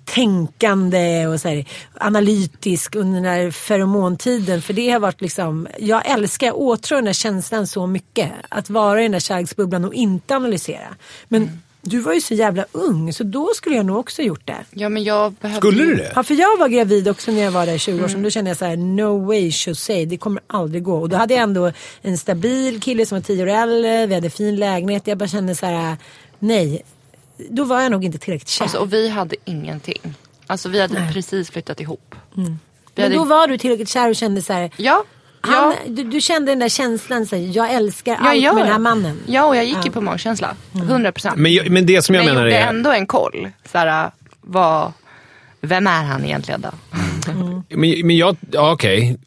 tänkande 0.06 1.28
och 1.28 1.42
så 1.42 1.48
här, 1.50 1.66
analytisk 1.94 2.96
under 2.96 3.16
den 3.16 3.32
här 3.32 3.52
feromontiden. 3.52 4.62
För 4.62 4.74
det 4.74 4.90
har 4.90 5.00
varit 5.00 5.22
liksom, 5.22 5.68
jag 5.80 6.06
älskar, 6.06 6.48
jag 6.48 6.58
åtrår 6.58 6.96
den 6.96 7.06
där 7.06 7.14
känslan 7.14 7.68
så 7.68 7.88
mycket. 7.88 8.32
Att 8.50 8.70
vara 8.70 9.00
i 9.00 9.04
den 9.04 9.12
där 9.12 9.20
kärleksbubblan 9.20 9.86
och 9.86 9.94
inte 9.94 10.36
analysera. 10.36 10.96
Men 11.28 11.62
du 11.82 12.00
var 12.00 12.14
ju 12.14 12.22
så 12.22 12.34
jävla 12.34 12.66
ung 12.72 13.14
så 13.14 13.24
då 13.24 13.50
skulle 13.56 13.76
jag 13.76 13.86
nog 13.86 13.98
också 13.98 14.22
gjort 14.22 14.48
det. 14.48 14.58
Ja, 14.72 14.90
men 14.90 15.04
jag 15.04 15.34
behövde 15.34 15.60
Skulle 15.68 15.84
du 15.84 15.96
det? 15.96 16.12
Ja, 16.16 16.24
för 16.24 16.34
jag 16.34 16.58
var 16.58 16.68
gravid 16.68 17.08
också 17.08 17.32
när 17.32 17.42
jag 17.44 17.52
var 17.52 17.66
där 17.66 17.74
i 17.74 17.80
20 17.80 18.04
år 18.04 18.08
sedan. 18.08 18.24
Då 18.24 18.30
kände 18.30 18.50
jag 18.50 18.58
så 18.58 18.66
här, 18.66 18.78
no 18.78 19.26
way 19.26 19.52
Jose, 19.66 20.06
det 20.06 20.18
kommer 20.18 20.42
aldrig 20.48 20.84
gå. 20.84 20.98
Och 21.02 21.10
då 21.10 21.18
hade 21.18 21.34
jag 21.34 21.44
ändå 21.44 21.72
en 22.02 22.18
stabil 22.18 22.80
kille 22.82 23.06
som 23.06 23.16
var 23.16 23.24
10 23.24 23.44
år 23.44 23.48
äldre, 23.48 24.06
vi 24.06 24.16
hade 24.16 24.30
fin 24.30 24.56
lägenhet. 24.56 25.08
Jag 25.08 25.18
bara 25.18 25.28
kände 25.30 25.56
så 25.56 25.66
här, 25.66 25.98
nej. 26.40 26.82
Då 27.50 27.64
var 27.64 27.82
jag 27.82 27.92
nog 27.92 28.06
inte 28.06 28.18
tillräckligt 28.18 28.50
kär. 28.50 28.64
Alltså, 28.64 28.78
och 28.78 28.94
vi 28.94 29.10
hade 29.10 29.36
ingenting. 29.46 30.14
Alltså 30.48 30.70
vi 30.70 30.82
hade 30.82 31.10
precis 31.14 31.52
flyttat 31.52 31.80
ihop. 31.80 32.16
Vi 32.34 32.44
Men 32.96 33.04
hade... 33.04 33.16
då 33.16 33.24
var 33.24 33.48
du 33.48 33.58
tillräckligt 33.58 33.90
kär 33.90 34.10
och 34.10 34.16
kände 34.16 34.42
så 34.42 34.54
här, 34.54 34.72
Ja. 34.78 35.04
Han, 35.41 35.74
ja. 35.86 35.91
du, 35.91 36.03
du 36.03 36.21
kände 36.21 36.51
den 36.51 36.60
där 36.60 36.69
känslan, 36.69 37.25
så 37.25 37.36
här, 37.36 37.57
jag 37.57 37.74
älskar 37.74 38.12
Jag 38.12 38.27
allt 38.27 38.41
gör 38.41 38.53
med 38.53 38.63
den 38.63 38.71
här 38.71 38.79
mannen. 38.79 39.19
Ja, 39.25 39.45
och 39.45 39.55
jag 39.55 39.65
gick 39.65 39.86
ju 39.86 39.91
på 39.91 40.01
magkänsla. 40.01 40.55
100 40.75 41.12
procent. 41.12 41.38
Men, 41.38 41.53
jag, 41.53 41.69
men 41.69 41.86
det 41.86 42.01
som 42.01 42.15
jag 42.15 42.21
Men 42.21 42.27
jag 42.27 42.36
menar 42.36 42.48
gjorde 42.48 42.57
är... 42.57 42.67
ändå 42.67 42.91
en 42.91 43.07
koll. 43.07 43.50
Såhär, 43.71 44.12
vad, 44.41 44.93
vem 45.62 45.88
är 45.88 46.03
han 46.03 46.25
egentligen 46.25 46.62
då? 46.62 46.69
Men, 47.69 48.07
men 48.07 48.17
jag, 48.17 48.38
ja, 48.51 48.71
okej. 48.71 49.17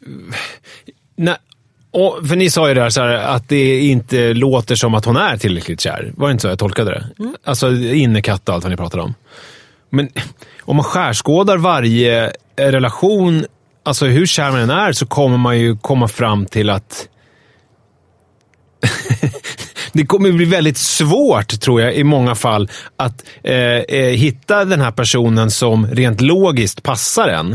Nej, 1.16 1.36
och, 1.90 2.28
för 2.28 2.36
ni 2.36 2.50
sa 2.50 2.68
ju 2.68 2.74
där 2.74 2.90
så 2.90 3.00
här, 3.00 3.14
att 3.14 3.48
det 3.48 3.80
inte 3.80 4.34
låter 4.34 4.74
som 4.74 4.94
att 4.94 5.04
hon 5.04 5.16
är 5.16 5.36
tillräckligt 5.36 5.80
kär. 5.80 6.12
Var 6.16 6.28
det 6.28 6.32
inte 6.32 6.42
så 6.42 6.48
jag 6.48 6.58
tolkade 6.58 6.90
det? 6.90 7.32
Alltså 7.44 7.72
innekatt 7.72 8.48
och 8.48 8.54
allt 8.54 8.64
vad 8.64 8.70
ni 8.70 8.76
pratade 8.76 9.02
om. 9.02 9.14
Men 9.90 10.08
om 10.60 10.76
man 10.76 10.84
skärskådar 10.84 11.56
varje 11.56 12.32
relation, 12.56 13.44
alltså 13.84 14.06
hur 14.06 14.26
kär 14.26 14.50
man 14.50 14.60
än 14.60 14.70
är, 14.70 14.92
så 14.92 15.06
kommer 15.06 15.36
man 15.36 15.58
ju 15.58 15.76
komma 15.76 16.08
fram 16.08 16.46
till 16.46 16.70
att 16.70 17.08
det 19.92 20.06
kommer 20.06 20.32
bli 20.32 20.44
väldigt 20.44 20.78
svårt, 20.78 21.60
tror 21.60 21.80
jag, 21.80 21.94
i 21.94 22.04
många 22.04 22.34
fall 22.34 22.70
att 22.96 23.24
eh, 23.44 23.56
eh, 23.56 24.10
hitta 24.10 24.64
den 24.64 24.80
här 24.80 24.90
personen 24.90 25.50
som 25.50 25.86
rent 25.86 26.20
logiskt 26.20 26.82
passar 26.82 27.28
en. 27.28 27.52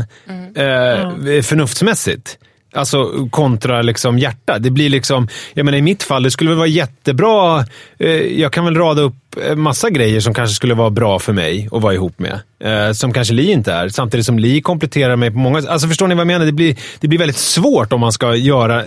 Eh, 0.54 1.42
Förnuftsmässigt. 1.42 2.38
Alltså 2.72 3.28
kontra 3.30 3.82
liksom 3.82 4.18
hjärta. 4.18 4.58
Det 4.58 4.70
blir 4.70 4.88
liksom, 4.88 5.28
jag 5.54 5.64
menar 5.64 5.78
i 5.78 5.82
mitt 5.82 6.02
fall, 6.02 6.22
det 6.22 6.30
skulle 6.30 6.50
väl 6.50 6.58
vara 6.58 6.68
jättebra. 6.68 7.64
Eh, 7.98 8.10
jag 8.40 8.52
kan 8.52 8.64
väl 8.64 8.74
rada 8.76 9.02
upp 9.02 9.29
massa 9.56 9.90
grejer 9.90 10.20
som 10.20 10.34
kanske 10.34 10.54
skulle 10.54 10.74
vara 10.74 10.90
bra 10.90 11.18
för 11.18 11.32
mig 11.32 11.68
att 11.72 11.82
vara 11.82 11.94
ihop 11.94 12.18
med. 12.18 12.40
Eh, 12.64 12.92
som 12.92 13.12
kanske 13.12 13.34
Li 13.34 13.52
inte 13.52 13.72
är. 13.72 13.88
Samtidigt 13.88 14.26
som 14.26 14.38
Li 14.38 14.60
kompletterar 14.60 15.16
mig 15.16 15.30
på 15.30 15.38
många... 15.38 15.58
Alltså 15.68 15.88
förstår 15.88 16.08
ni 16.08 16.14
vad 16.14 16.20
jag 16.20 16.26
menar? 16.26 16.46
Det 16.46 16.52
blir, 16.52 16.76
det 17.00 17.08
blir 17.08 17.18
väldigt 17.18 17.36
svårt 17.36 17.92
om 17.92 18.00
man 18.00 18.12
ska 18.12 18.34
göra 18.34 18.84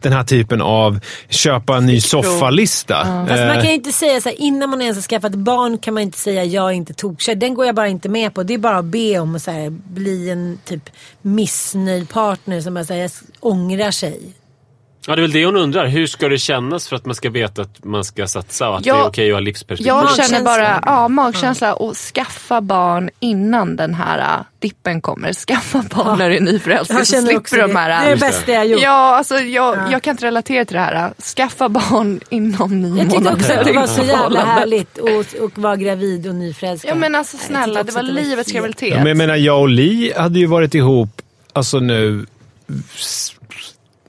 den 0.00 0.12
här 0.12 0.24
typen 0.24 0.62
av 0.62 1.00
köpa 1.28 1.76
en 1.76 1.86
ny 1.86 2.00
soffalista. 2.00 2.94
Fast 2.94 3.30
man 3.30 3.50
Eh, 3.50 3.54
kan 3.54 3.66
ju 3.66 3.74
inte 3.74 3.92
säga 3.92 4.20
så 4.20 4.28
här, 4.28 4.40
innan 4.40 4.70
man 4.70 4.82
ens 4.82 4.96
har 4.96 5.02
skaffat 5.02 5.34
barn 5.34 5.78
kan 5.78 5.94
man 5.94 6.02
inte 6.02 6.18
säga 6.18 6.44
jag 6.44 6.68
är 6.70 6.74
inte 6.74 6.94
tokkär. 6.94 7.34
Den 7.34 7.54
går 7.54 7.66
jag 7.66 7.74
bara 7.74 7.88
inte 7.88 8.08
med 8.08 8.34
på. 8.34 8.42
Det 8.42 8.54
är 8.54 8.58
bara 8.58 8.78
att 8.78 8.84
be 8.84 9.18
om 9.18 9.36
att 9.36 9.42
så 9.42 9.50
här, 9.50 9.70
bli 9.70 10.30
en 10.30 10.58
typ 10.64 10.90
missnöjd 11.22 12.08
partner 12.08 12.60
som 12.60 12.74
bara 12.74 12.84
säger 12.84 13.10
ångrar 13.40 13.90
sig. 13.90 14.20
Ja, 15.06 15.16
det 15.16 15.20
är 15.20 15.22
väl 15.22 15.32
det 15.32 15.44
hon 15.46 15.56
undrar. 15.56 15.86
Hur 15.86 16.06
ska 16.06 16.28
det 16.28 16.38
kännas 16.38 16.88
för 16.88 16.96
att 16.96 17.06
man 17.06 17.14
ska 17.14 17.30
veta 17.30 17.62
att 17.62 17.84
man 17.84 18.04
ska 18.04 18.26
satsa 18.26 18.68
och 18.68 18.76
att 18.76 18.86
Ja, 18.86 18.94
det 18.94 19.00
är 19.00 19.06
okej 19.08 19.30
att 19.30 19.34
ha 19.34 19.40
livsperspektiv? 19.40 19.86
Jag 19.86 20.16
känner 20.16 20.42
bara 20.42 20.80
ja, 20.86 21.08
magkänsla 21.08 21.74
och 21.74 21.96
skaffa 21.96 22.60
barn 22.60 23.10
innan 23.20 23.76
den 23.76 23.94
här 23.94 24.18
äh, 24.18 24.44
dippen 24.58 25.00
kommer. 25.00 25.32
Skaffa 25.32 25.84
barn 25.94 26.18
när 26.18 26.30
du 26.30 26.36
är 26.36 26.40
nyförälskad 26.40 26.98
Jag 26.98 27.06
så 27.06 27.22
slipper 27.22 27.56
det. 27.56 27.62
de 27.62 27.76
här... 27.76 27.88
Det 27.88 27.94
är 27.94 28.04
äh, 28.04 28.10
det 28.10 28.20
bästa 28.20 28.52
jag 28.52 28.66
gjort. 28.66 28.80
Ja, 28.82 29.16
alltså 29.16 29.34
jag, 29.38 29.92
jag 29.92 30.02
kan 30.02 30.10
inte 30.10 30.26
relatera 30.26 30.64
till 30.64 30.74
det 30.76 30.80
här. 30.82 31.06
äh. 31.06 31.22
Skaffa 31.36 31.68
barn 31.68 32.20
inom 32.30 32.82
nio 32.82 32.88
Jag 32.96 33.00
tyckte 33.00 33.18
månader. 33.18 33.36
också 33.36 33.52
att 33.52 33.64
det 33.64 33.72
var 33.72 33.86
så 33.86 34.02
jävla 34.02 34.44
härligt 34.44 34.98
att 34.98 35.58
vara 35.58 35.76
gravid 35.76 36.26
och 36.28 36.34
nyförälskad. 36.34 36.90
Ja 36.90 36.94
men 36.94 37.14
alltså 37.14 37.36
snälla, 37.36 37.82
det 37.82 37.92
var 37.92 38.02
livets 38.02 38.52
graviditet. 38.52 38.88
Ja, 38.88 38.96
men 38.96 39.06
jag 39.06 39.16
menar, 39.16 39.36
jag 39.36 39.60
och 39.60 39.68
Li 39.68 40.12
hade 40.16 40.38
ju 40.38 40.46
varit 40.46 40.74
ihop, 40.74 41.22
alltså 41.52 41.78
nu... 41.78 42.26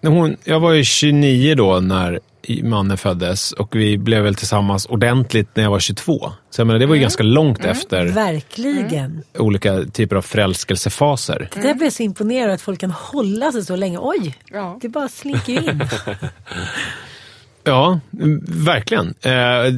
När 0.08 0.13
hon, 0.13 0.38
jag 0.43 0.60
var 0.60 0.72
ju 0.72 0.84
29 0.84 1.56
då 1.56 1.80
när 1.80 2.20
mannen 2.63 2.98
föddes 2.98 3.52
och 3.52 3.76
vi 3.76 3.98
blev 3.98 4.24
väl 4.24 4.36
tillsammans 4.36 4.86
ordentligt 4.86 5.48
när 5.54 5.63
jag 5.63 5.72
var 5.72 5.80
22. 5.80 6.32
Så 6.50 6.62
jag 6.62 6.67
menar, 6.67 6.80
det 6.80 6.86
var 6.86 6.96
ju 6.96 7.02
ganska 7.02 7.24
långt 7.24 7.65
efter 7.65 8.06
Verkligen. 8.06 9.24
olika 9.38 9.84
typer 9.93 10.15
av 10.15 10.22
förälskelsefaser. 10.22 11.50
Det 11.54 11.60
där 11.62 11.74
blev 11.74 11.84
jag 11.84 11.93
så 11.93 12.04
imponerad 12.04 12.52
att 12.54 12.62
folk 12.62 12.80
kan 12.80 12.91
hålla 12.91 13.52
sig 13.52 13.65
så 13.65 13.76
länge. 13.76 13.98
Oj, 14.02 14.36
Ja. 14.52 14.78
det 14.82 14.89
bara 14.89 15.10
slinker 15.10 15.54
ju 15.54 15.60
in. 15.60 15.84
Ja, 17.63 18.00
mm, 18.22 18.41
verkligen. 18.48 19.13
Eh, 19.22 19.74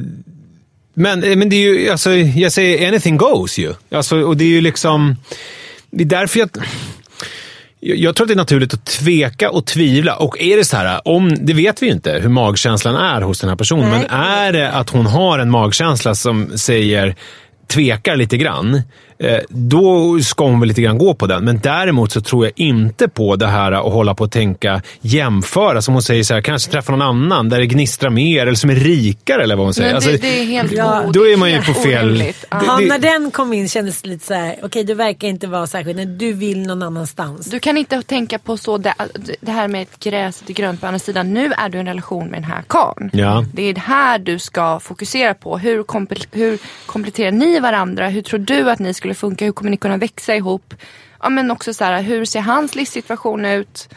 men, 0.94 1.22
eh, 1.24 1.36
men 1.36 1.48
det 1.50 1.56
är 1.56 1.60
ju, 1.74 1.90
alltså, 1.90 2.10
jag 2.14 2.52
säger 2.52 2.88
anything 2.88 3.16
goes 3.16 3.58
ju. 3.58 3.74
Alltså, 3.90 4.16
och 4.22 4.36
det 4.36 4.44
är 4.44 4.48
ju 4.48 4.60
liksom, 4.60 5.16
det 5.90 6.04
är 6.04 6.08
därför 6.08 6.38
jag... 6.40 6.50
Jag 7.80 8.16
tror 8.16 8.24
att 8.24 8.28
det 8.28 8.34
är 8.34 8.36
naturligt 8.36 8.74
att 8.74 8.84
tveka 8.84 9.50
och 9.50 9.66
tvivla. 9.66 10.16
Och 10.16 10.40
är 10.40 10.56
det 10.56 10.64
så 10.64 10.76
här, 10.76 11.08
om, 11.08 11.46
det 11.46 11.54
vet 11.54 11.82
vi 11.82 11.86
ju 11.86 11.92
inte 11.92 12.12
hur 12.12 12.28
magkänslan 12.28 12.96
är 12.96 13.20
hos 13.20 13.40
den 13.40 13.48
här 13.48 13.56
personen. 13.56 13.90
Nej. 13.90 14.06
Men 14.10 14.20
är 14.20 14.52
det 14.52 14.70
att 14.70 14.90
hon 14.90 15.06
har 15.06 15.38
en 15.38 15.50
magkänsla 15.50 16.14
som 16.14 16.58
säger 16.58 17.16
tvekar 17.68 18.16
lite 18.16 18.36
grann, 18.36 18.82
då 19.48 20.18
ska 20.20 20.44
hon 20.44 20.60
väl 20.60 20.68
lite 20.68 20.82
grann 20.82 20.98
gå 20.98 21.14
på 21.14 21.26
den. 21.26 21.44
Men 21.44 21.58
däremot 21.58 22.12
så 22.12 22.20
tror 22.20 22.44
jag 22.44 22.52
inte 22.56 23.08
på 23.08 23.36
det 23.36 23.46
här 23.46 23.72
att 23.72 23.92
hålla 23.92 24.14
på 24.14 24.24
och 24.24 24.32
tänka 24.32 24.82
jämföra. 25.00 25.82
Som 25.82 25.94
hon 25.94 26.02
säger, 26.02 26.22
så 26.22 26.34
här, 26.34 26.40
kanske 26.42 26.70
träffa 26.72 26.92
någon 26.92 27.02
annan 27.02 27.48
där 27.48 27.58
det 27.58 27.66
gnistrar 27.66 28.10
mer 28.10 28.42
eller 28.42 28.54
som 28.54 28.70
är 28.70 28.74
rikare. 28.74 29.42
Eller 29.42 29.56
vad 29.56 29.66
hon 29.66 29.74
säger. 29.74 29.88
Men 29.88 29.96
Alltså, 29.96 30.10
det, 30.10 30.16
det 30.18 30.40
är 30.40 30.44
helt 30.44 30.72
Ja, 30.72 31.02
då 31.12 31.26
är 31.26 31.36
man 31.36 31.50
ju 31.50 31.62
på 31.62 31.74
fel-. 31.74 32.18
Ja. 32.18 32.24
Det- 32.24 32.66
Ja, 32.66 32.80
när 32.80 32.98
den 32.98 33.30
kom 33.30 33.52
in 33.52 33.68
kändes 33.68 34.02
det 34.02 34.08
lite 34.08 34.26
så 34.26 34.34
här, 34.34 34.56
okej 34.62 34.84
du 34.84 34.94
verkar 34.94 35.28
inte 35.28 35.46
vara 35.46 35.66
särskilt, 35.66 35.96
när 35.96 36.06
du 36.06 36.32
vill 36.32 36.66
någon 36.66 36.82
annanstans. 36.82 37.46
Du 37.50 37.60
kan 37.60 37.76
inte 37.76 38.02
tänka 38.02 38.38
på 38.38 38.56
så 38.56 38.78
det, 38.78 38.94
det 39.40 39.52
här 39.52 39.68
med 39.68 39.82
ett 39.82 39.98
gräs 40.04 40.42
är 40.48 40.52
grönt 40.52 40.80
på 40.80 40.86
andra 40.86 40.98
sidan. 40.98 41.34
Nu 41.34 41.52
är 41.52 41.68
du 41.68 41.78
i 41.78 41.80
en 41.80 41.86
relation 41.86 42.26
med 42.28 42.36
den 42.42 42.50
här 42.50 42.62
karln. 42.66 43.10
Ja. 43.12 43.44
Det 43.52 43.62
är 43.62 43.74
det 43.74 43.80
här 43.80 44.18
du 44.18 44.38
ska 44.38 44.80
fokusera 44.80 45.34
på. 45.34 45.58
Hur, 45.58 45.82
komple- 45.82 46.26
hur 46.32 46.58
kompletterar 46.86 47.30
ni 47.30 47.60
varandra? 47.60 48.08
Hur 48.08 48.22
tror 48.22 48.40
du 48.40 48.70
att 48.70 48.78
ni 48.78 48.94
skulle 48.94 49.09
funka? 49.14 49.44
Hur 49.44 49.52
kommer 49.52 49.70
ni 49.70 49.76
kunna 49.76 49.96
växa 49.96 50.34
ihop? 50.36 50.74
Ja, 51.22 51.28
men 51.28 51.50
också 51.50 51.74
så 51.74 51.84
här, 51.84 52.02
hur 52.02 52.24
ser 52.24 52.40
hans 52.40 52.74
livssituation 52.74 53.44
ut? 53.44 53.88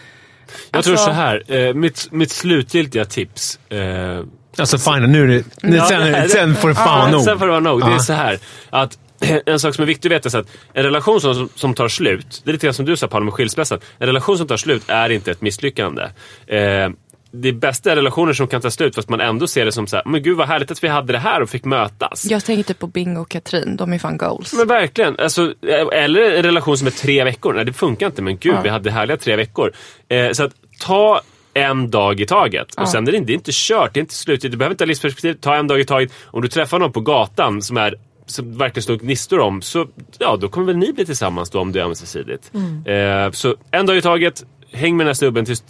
Jag 0.71 0.83
tror 0.83 0.93
Alltså- 0.93 1.05
så 1.07 1.11
här. 1.11 1.43
Eh, 1.67 1.73
mitt, 1.73 2.07
mitt 2.11 2.31
slutgiltiga 2.31 3.05
tips. 3.05 3.59
Eh, 3.69 4.19
Alltså 4.57 4.77
fine, 4.77 5.11
nu 5.11 5.23
är 5.23 5.27
det, 5.27 5.43
nu, 5.63 5.77
Ja, 5.77 5.85
sen, 5.85 6.11
det- 6.11 6.29
sen 6.29 6.55
får 6.55 6.69
det 6.69 6.75
fan 6.75 6.99
vara 6.99 7.11
nog. 7.11 7.21
Sen 7.21 7.39
får 7.39 7.45
det 7.45 7.51
vara 7.51 7.61
nog. 7.61 7.79
Det 7.81 7.87
är 7.87 7.91
Ja. 7.91 7.99
så 7.99 8.13
här 8.13 8.39
att 8.69 8.97
en 9.45 9.59
sak 9.59 9.75
som 9.75 9.81
är 9.81 9.85
viktig 9.85 10.09
att 10.09 10.11
veta 10.15 10.27
är 10.27 10.29
så 10.29 10.37
att 10.37 10.47
en 10.73 10.83
relation 10.83 11.21
som, 11.21 11.49
som 11.55 11.73
tar 11.73 11.87
slut, 11.87 12.41
det 12.43 12.51
är 12.51 12.53
lite 12.53 12.65
grann 12.67 12.73
som 12.73 12.85
du 12.85 12.97
sa 12.97 13.07
Paolo 13.07 13.25
med 13.25 13.33
skilsmässan. 13.33 13.79
En 13.99 14.07
relation 14.07 14.37
som 14.37 14.47
tar 14.47 14.57
slut 14.57 14.83
är 14.87 15.09
inte 15.09 15.31
ett 15.31 15.41
misslyckande. 15.41 16.03
Eh, 16.47 16.89
det 17.35 17.53
bästa 17.53 17.91
är 17.91 17.95
relationer 17.95 18.33
som 18.33 18.47
kan 18.47 18.61
ta 18.61 18.71
slut 18.71 18.95
fast 18.95 19.09
man 19.09 19.21
ändå 19.21 19.47
ser 19.47 19.65
det 19.65 19.71
som 19.71 19.87
så 19.87 19.95
här, 19.95 20.05
men 20.05 20.23
gud 20.23 20.37
vad 20.37 20.47
härligt 20.47 20.71
att 20.71 20.83
vi 20.83 20.87
hade 20.87 21.13
det 21.13 21.19
här 21.19 21.41
och 21.41 21.49
fick 21.49 21.65
mötas. 21.65 22.25
Jag 22.25 22.45
tänker 22.45 22.63
typ 22.63 22.79
på 22.79 22.87
Bingo 22.87 23.21
och 23.21 23.29
Katrin, 23.29 23.75
de 23.75 23.93
är 23.93 23.99
fan 23.99 24.17
goals. 24.17 24.53
Men 24.53 24.67
verkligen. 24.67 25.19
Alltså, 25.19 25.53
eh, 25.67 26.03
eller 26.03 26.21
en 26.21 26.43
relation 26.43 26.77
som 26.77 26.87
är 26.87 26.91
tre 26.91 27.23
veckor. 27.23 27.53
Nej, 27.53 27.65
det 27.65 27.73
funkar 27.73 28.05
inte. 28.05 28.21
Men 28.21 28.37
gud, 28.37 28.55
vi 28.63 28.69
hade 28.69 28.91
härliga 28.91 29.17
tre 29.17 29.35
veckor. 29.35 29.71
Eh, 30.07 30.31
så 30.31 30.43
att 30.43 30.53
ta 30.79 31.21
en 31.53 31.91
dag 31.91 32.21
i 32.21 32.25
taget. 32.25 32.75
Och 32.75 32.89
sen 32.89 33.07
är 33.07 33.11
det, 33.11 33.19
det 33.19 33.33
är 33.33 33.35
inte 33.35 33.51
kört, 33.53 33.93
det 33.93 33.99
är 33.99 34.01
inte 34.01 34.13
slut. 34.13 34.41
Du 34.41 34.49
behöver 34.49 34.73
inte 34.73 34.83
ha 34.83 34.87
livsperspektiv. 34.87 35.33
Ta 35.33 35.55
en 35.55 35.67
dag 35.67 35.79
i 35.79 35.85
taget. 35.85 36.11
Om 36.25 36.41
du 36.41 36.47
träffar 36.47 36.79
någon 36.79 36.91
på 36.91 37.01
gatan 37.01 37.61
som 37.61 37.77
är 37.77 37.95
som 38.25 38.57
verkligen 38.57 38.83
står 38.83 38.95
gnistor 38.95 39.39
om, 39.39 39.61
så 39.61 39.87
ja, 40.19 40.37
då 40.41 40.49
kommer 40.49 40.67
väl 40.67 40.77
ni 40.77 40.93
bli 40.93 41.05
tillsammans 41.05 41.49
då 41.49 41.59
om 41.59 41.71
det 41.71 41.79
är 41.79 41.83
ömsesidigt. 41.83 42.51
Eh, 42.85 43.31
så 43.31 43.55
en 43.71 43.85
dag 43.85 43.97
i 43.97 44.01
taget. 44.01 44.45
Häng 44.73 44.97
med 44.97 45.05
den 45.05 45.09
här 45.09 45.13
snubben 45.13 45.45
tills 45.45 45.63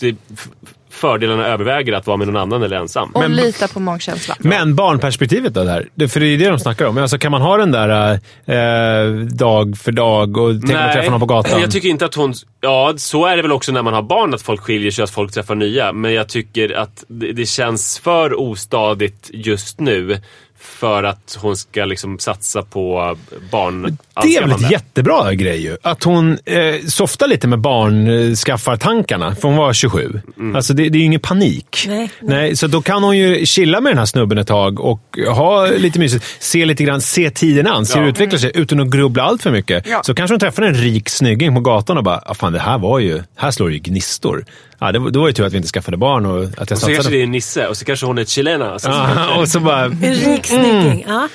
fördelarna 0.93 1.47
överväger 1.47 1.93
att 1.93 2.07
vara 2.07 2.17
med 2.17 2.27
någon 2.27 2.37
annan 2.37 2.63
eller 2.63 2.77
ensam. 2.77 3.09
Och 3.09 3.29
lita 3.29 3.67
på 3.67 3.79
magkänslan. 3.79 4.37
Men 4.39 4.75
barnperspektivet 4.75 5.53
då 5.53 5.63
där? 5.63 6.07
För 6.07 6.19
det 6.19 6.25
är 6.25 6.29
ju 6.29 6.37
det 6.37 6.49
de 6.49 6.59
snackar 6.59 6.85
om. 6.85 6.97
Alltså, 6.97 7.17
kan 7.17 7.31
man 7.31 7.41
ha 7.41 7.57
den 7.57 7.71
där 7.71 8.11
eh, 8.45 9.11
dag 9.25 9.77
för 9.77 9.91
dag 9.91 10.37
och 10.37 10.61
tänka 10.61 10.77
man 10.77 10.93
träffa 10.93 11.11
någon 11.11 11.19
på 11.19 11.25
gatan? 11.25 11.61
jag 11.61 11.71
tycker 11.71 11.89
inte 11.89 12.05
att 12.05 12.15
hon... 12.15 12.33
Ja, 12.61 12.93
så 12.97 13.25
är 13.25 13.35
det 13.35 13.41
väl 13.41 13.51
också 13.51 13.71
när 13.71 13.81
man 13.81 13.93
har 13.93 14.01
barn, 14.01 14.33
att 14.33 14.41
folk 14.41 14.61
skiljer 14.61 14.91
sig 14.91 15.01
och 15.01 15.07
att 15.07 15.13
folk 15.13 15.31
träffar 15.31 15.55
nya. 15.55 15.93
Men 15.93 16.13
jag 16.13 16.29
tycker 16.29 16.73
att 16.77 17.03
det, 17.07 17.31
det 17.31 17.45
känns 17.45 17.99
för 17.99 18.39
ostadigt 18.39 19.29
just 19.33 19.79
nu 19.79 20.21
för 20.63 21.03
att 21.03 21.37
hon 21.41 21.57
ska 21.57 21.85
liksom 21.85 22.19
satsa 22.19 22.61
på 22.61 23.17
barn 23.51 23.97
det 24.23 24.35
är 24.37 24.41
väl 24.41 24.51
ett 24.51 24.71
jättebra 24.71 25.33
grej 25.33 25.61
ju. 25.61 25.77
Att 25.83 26.03
hon 26.03 26.37
eh, 26.45 26.75
softar 26.87 27.27
lite 27.27 27.47
med 27.47 27.59
barnskaffartankarna, 27.59 29.35
för 29.35 29.47
hon 29.47 29.57
var 29.57 29.73
27. 29.73 30.21
Alltså 30.55 30.73
det, 30.73 30.89
det 30.89 30.97
är 30.97 30.99
ju 30.99 31.05
ingen 31.05 31.19
panik. 31.19 31.85
Nej, 31.87 32.09
Nej, 32.21 32.55
så 32.55 32.67
då 32.67 32.81
kan 32.81 33.03
hon 33.03 33.17
ju 33.17 33.45
chilla 33.45 33.81
med 33.81 33.91
den 33.91 33.97
här 33.97 34.05
snubben 34.05 34.37
ett 34.37 34.47
tag 34.47 34.79
och 34.79 35.17
ha 35.35 35.65
lite 35.67 35.99
mysigt. 35.99 36.25
Se 36.39 36.65
lite 36.65 36.83
grann, 36.83 37.01
se 37.01 37.29
tiden 37.29 37.67
an, 37.67 37.85
se 37.85 37.93
hur 37.99 38.01
det 38.01 38.07
Ja. 38.07 38.11
utvecklar 38.11 38.39
sig 38.39 38.51
utan 38.55 38.79
att 38.79 38.87
grubbla 38.89 39.23
allt 39.23 39.43
för 39.43 39.51
mycket. 39.51 39.87
Ja. 39.87 40.01
Så 40.03 40.13
kanske 40.15 40.33
hon 40.33 40.39
träffar 40.39 40.63
en 40.63 40.73
rik 40.73 41.09
snygging 41.09 41.55
på 41.55 41.61
gatan 41.61 41.97
och 41.97 42.03
bara, 42.03 42.21
ah, 42.25 42.33
fan 42.33 42.53
det 42.53 42.59
här 42.59 42.77
var 42.77 42.99
ju, 42.99 43.21
här 43.35 43.51
slår 43.51 43.67
det 43.67 43.73
ju 43.73 43.79
gnistor. 43.79 44.45
Ja, 44.79 44.91
det, 44.91 44.99
var- 44.99 45.09
då 45.09 45.19
var 45.19 45.27
ju 45.27 45.33
tur 45.33 45.45
att 45.45 45.53
vi 45.53 45.57
inte 45.57 45.69
skaffade 45.69 45.97
barn 45.97 46.25
och 46.25 46.43
att 46.43 46.49
jag 46.57 46.61
Och 46.61 46.67
så 46.67 46.75
satsade. 46.75 46.93
kanske 46.95 47.11
det 47.11 47.21
är 47.21 47.27
Nisse 47.27 47.67
och 47.67 47.77
så 47.77 47.85
kanske 47.85 48.05
hon 48.05 48.17
är 48.17 48.25
chilena. 48.25 48.79
Så 48.79 48.89
Ja, 48.89 49.35
och 49.37 49.47
så 49.47 49.59
bara... 49.59 49.83
En 49.85 50.13
rik 50.13 50.51
snygging. 50.53 51.05
Ja. 51.07 51.27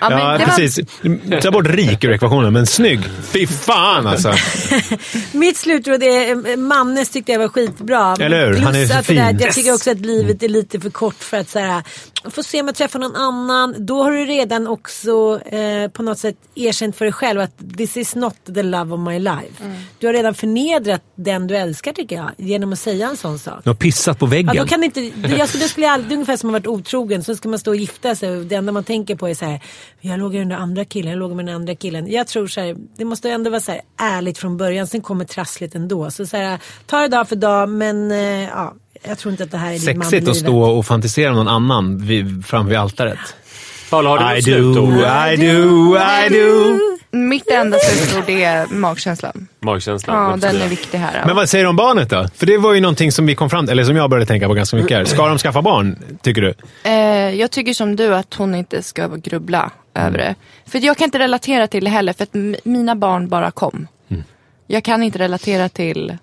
Ja, 0.00 0.08
men 0.10 0.18
Ja, 0.18 0.38
det 0.38 0.44
var- 0.44 0.56
precis. 0.56 0.80
Ta 1.42 1.50
bort 1.50 1.66
rik 1.66 2.04
ur 2.04 2.12
ekvationen, 2.12 2.52
men 2.52 2.66
snygg. 2.66 3.00
Fy 3.22 3.46
fan 3.46 4.06
alltså. 4.06 4.34
Mitt 5.32 5.56
slutråd 5.56 6.02
är, 6.02 6.50
eh, 6.50 6.56
Mannes 6.56 7.10
tyckte 7.10 7.32
jag 7.32 7.38
var 7.38 7.48
skitbra. 7.48 8.16
Eller 8.20 8.46
hur? 8.46 8.52
Plus 8.52 8.64
Han 8.64 8.74
är 8.74 8.86
så 8.86 8.94
att 8.98 9.06
det 9.06 9.14
där, 9.14 9.28
fin. 9.28 9.38
Jag 9.40 9.54
tycker 9.54 9.74
också 9.74 9.90
att 9.90 10.00
livet 10.00 10.42
är 10.42 10.48
lite 10.48 10.80
för 10.80 10.90
kort 10.90 11.14
för 11.22 11.36
att 11.36 11.48
så 11.48 11.58
här, 11.58 11.82
få 12.30 12.42
se 12.42 12.60
om 12.60 12.66
jag 12.66 12.76
träffar 12.76 12.98
någon 12.98 13.16
annan. 13.16 13.74
Då 13.78 14.02
har 14.02 14.12
du 14.12 14.24
redan 14.24 14.66
också 14.66 15.40
eh, 15.46 15.88
på 15.90 16.02
något 16.02 16.18
sätt 16.18 16.36
erkänt 16.54 16.96
för 16.96 17.04
dig 17.04 17.12
själv 17.12 17.40
att 17.40 17.52
this 17.78 17.96
is 17.96 18.14
not 18.14 18.34
the 18.54 18.62
love 18.62 18.94
of 18.94 19.00
my 19.00 19.18
life. 19.18 19.64
Mm. 19.64 19.76
Du 19.98 20.06
har 20.06 20.14
redan 20.14 20.34
förnedrat 20.34 21.02
den 21.14 21.46
du 21.46 21.56
älskar 21.56 21.92
tycker 21.92 22.16
jag. 22.16 22.30
Genom 22.38 22.72
att 22.72 22.78
säga 22.78 23.08
en 23.08 23.16
sån 23.16 23.38
sak. 23.38 23.60
De 23.64 23.70
har 23.70 23.74
pissat 23.74 24.18
på 24.18 24.26
Ja, 24.26 24.30
väggen. 24.30 24.56
då 24.56 24.64
kan 24.66 24.84
inte, 24.84 25.00
det- 25.00 25.36
jag 25.36 25.48
skulle, 25.48 25.64
det 25.64 25.68
skulle 25.68 25.90
aldrig, 25.90 26.08
det 26.10 26.12
är 26.12 26.16
ungefär 26.16 26.36
som 26.36 26.48
att 26.48 26.52
ha 26.52 26.58
varit 26.72 26.80
otrogen. 26.80 27.24
Så 27.24 27.34
ska 27.36 27.48
man 27.48 27.58
stå 27.58 27.70
och 27.70 27.76
gifta 27.76 28.14
sig 28.14 28.36
och 28.36 28.44
det 28.46 28.61
enda 28.62 28.72
man 28.72 28.84
tänker 28.84 29.16
på 29.16 29.28
är 29.28 29.34
så 29.34 29.44
här. 29.44 29.60
Jag 30.00 30.18
låg 30.18 30.32
där 30.32 30.50
andra 30.50 30.84
killen, 30.84 31.10
jag 31.10 31.18
låg 31.18 31.32
med 31.36 31.46
den 31.46 31.54
andra 31.54 31.74
killen. 31.74 32.12
Jag 32.12 32.26
tror 32.26 32.46
så 32.46 32.60
här, 32.60 32.76
det 32.96 33.04
måste 33.04 33.30
ändå 33.30 33.50
vara 33.50 33.60
så 33.60 33.72
här 33.72 33.80
ärligt 33.96 34.38
från 34.38 34.56
början. 34.56 34.86
Sen 34.86 35.00
kommer 35.00 35.24
trassligt 35.24 35.74
ändå. 35.74 36.10
Så, 36.10 36.26
så 36.26 36.36
här, 36.36 36.58
ta 36.86 37.00
det 37.00 37.08
dag 37.08 37.28
för 37.28 37.36
dag 37.36 37.68
men 37.68 38.10
eh, 38.10 38.42
ja, 38.42 38.74
jag 39.02 39.18
tror 39.18 39.32
inte 39.32 39.44
att 39.44 39.50
det 39.50 39.58
här 39.58 39.70
är 39.70 39.74
i 39.74 39.78
Sexigt 39.78 40.28
att 40.28 40.36
stå 40.36 40.62
och 40.62 40.86
fantisera 40.86 41.30
om 41.30 41.36
någon 41.36 41.48
annan 41.48 41.98
vid, 42.06 42.46
framför 42.46 42.68
vid 42.68 42.78
altaret. 42.78 43.18
Paula, 43.90 44.08
har 44.10 44.18
du 44.18 44.24
I 44.24 44.56
något 44.56 44.74
do, 44.74 44.74
slutord? 44.74 44.98
I 44.98 45.36
do, 45.36 45.96
I 45.96 46.28
do. 46.28 46.91
Mitt 47.14 47.50
enda 47.50 47.78
slutord 47.78 48.30
är 48.30 48.66
magkänslan. 48.74 49.48
Magkänslan. 49.60 50.30
Ja, 50.30 50.36
den 50.50 50.62
är 50.62 50.68
viktig 50.68 50.98
här. 50.98 51.22
Men 51.26 51.36
vad 51.36 51.48
säger 51.48 51.64
du 51.64 51.68
om 51.70 51.76
barnet 51.76 52.10
då? 52.10 52.28
För 52.36 52.46
det 52.46 52.58
var 52.58 52.72
ju 52.74 52.80
någonting 52.80 53.12
som 53.12 53.26
vi 53.26 53.34
kom 53.34 53.50
fram 53.50 53.68
eller 53.68 53.84
som 53.84 53.96
jag 53.96 54.10
började 54.10 54.26
tänka 54.26 54.48
på 54.48 54.54
ganska 54.54 54.76
mycket. 54.76 54.96
här. 54.98 55.04
Ska 55.04 55.26
de 55.28 55.38
skaffa 55.38 55.62
barn, 55.62 55.98
tycker 56.22 56.40
du? 56.40 56.54
Eh, 56.84 56.94
jag 57.40 57.50
tycker 57.50 57.74
som 57.74 57.96
du 57.96 58.14
att 58.14 58.34
hon 58.34 58.54
inte 58.54 58.82
ska 58.82 59.08
grubbla 59.16 59.70
över 59.94 60.18
det. 60.18 60.34
För 60.66 60.78
jag 60.84 60.96
kan 60.96 61.04
inte 61.04 61.18
relatera 61.18 61.66
till 61.66 61.84
det 61.84 61.90
heller 61.90 62.12
för 62.12 62.22
att 62.22 62.64
mina 62.64 62.94
barn 62.96 63.28
bara 63.28 63.50
kom. 63.50 63.86
Jag 64.66 64.84
kan 64.84 65.02
inte 65.02 65.18
relatera 65.18 65.68
till 65.68 66.18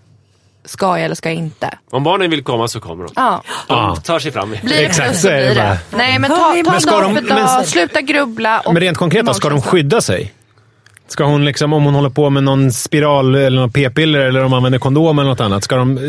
ska 0.66 0.86
jag 0.98 1.06
eller 1.06 1.16
ska 1.16 1.30
jag 1.30 1.36
inte. 1.38 1.70
Om 1.92 2.04
barnen 2.04 2.30
vill 2.32 2.44
komma 2.44 2.68
så 2.68 2.80
kommer 2.80 3.04
de. 3.04 3.14
Ja. 3.16 3.42
De 3.68 3.74
Ja. 3.74 3.96
tar 3.96 4.20
sig 4.20 4.32
fram. 4.32 4.50
Blir 4.50 4.76
det 4.78 4.86
Exakt, 4.86 5.20
så 5.20 5.28
är 5.28 5.34
det 5.34 5.40
blir 5.46 5.50
det. 5.64 5.78
bara. 5.92 5.98
Nej 5.98 6.20
men 6.20 6.30
ta, 6.30 6.38
ta 6.66 6.72
Men 6.72 6.82
ska 6.82 6.92
dag 6.92 7.02
de- 7.04 7.16
för 7.16 7.22
dag, 7.30 7.40
men- 7.58 7.66
sluta 7.66 8.02
grubbla. 8.02 8.60
Och 8.60 8.74
Men 8.74 8.82
rent 8.82 8.98
konkret 8.98 9.36
ska 9.36 9.50
de 9.50 9.62
skydda 9.62 10.02
sig? 10.02 10.34
Ska 11.10 11.24
hon 11.24 11.46
liksom, 11.46 11.74
om 11.74 11.84
hon 11.86 11.94
håller 11.96 12.10
på 12.10 12.30
med 12.30 12.44
någon 12.44 12.72
spiral 12.72 13.36
eller 13.36 13.60
någon 13.60 13.72
p-piller 13.72 14.20
eller 14.20 14.40
om 14.44 14.52
de 14.52 14.58
använder 14.58 14.80
kondom 14.80 15.20
eller 15.20 15.30
något 15.30 15.40
annat, 15.40 15.64
ska 15.64 15.76
de 15.76 15.98
eh, 15.98 16.04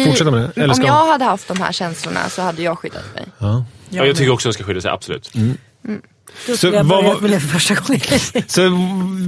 I- 0.00 0.04
fortsätta 0.06 0.30
med 0.30 0.40
det? 0.40 0.50
Eller 0.60 0.68
om 0.68 0.74
ska 0.74 0.86
jag 0.86 0.94
hon... 0.94 1.08
hade 1.08 1.24
haft 1.24 1.48
de 1.48 1.60
här 1.60 1.72
känslorna 1.72 2.28
så 2.28 2.42
hade 2.42 2.62
jag 2.62 2.78
skyddat 2.78 3.02
mig. 3.14 3.24
ja. 3.38 3.64
Ja, 3.90 4.04
jag 4.06 4.16
tycker 4.16 4.32
också 4.32 4.48
de 4.48 4.52
ska 4.52 4.64
skydda 4.64 4.80
sig, 4.80 4.90
absolut. 4.90 5.30
Då 6.46 6.56
Så 6.56 6.66
jag 6.66 6.84
vad 6.84 7.22
med 7.22 7.30
det 7.30 7.40
för 7.40 7.48
första 7.48 7.74
gången. 7.74 8.00
Så 8.46 8.70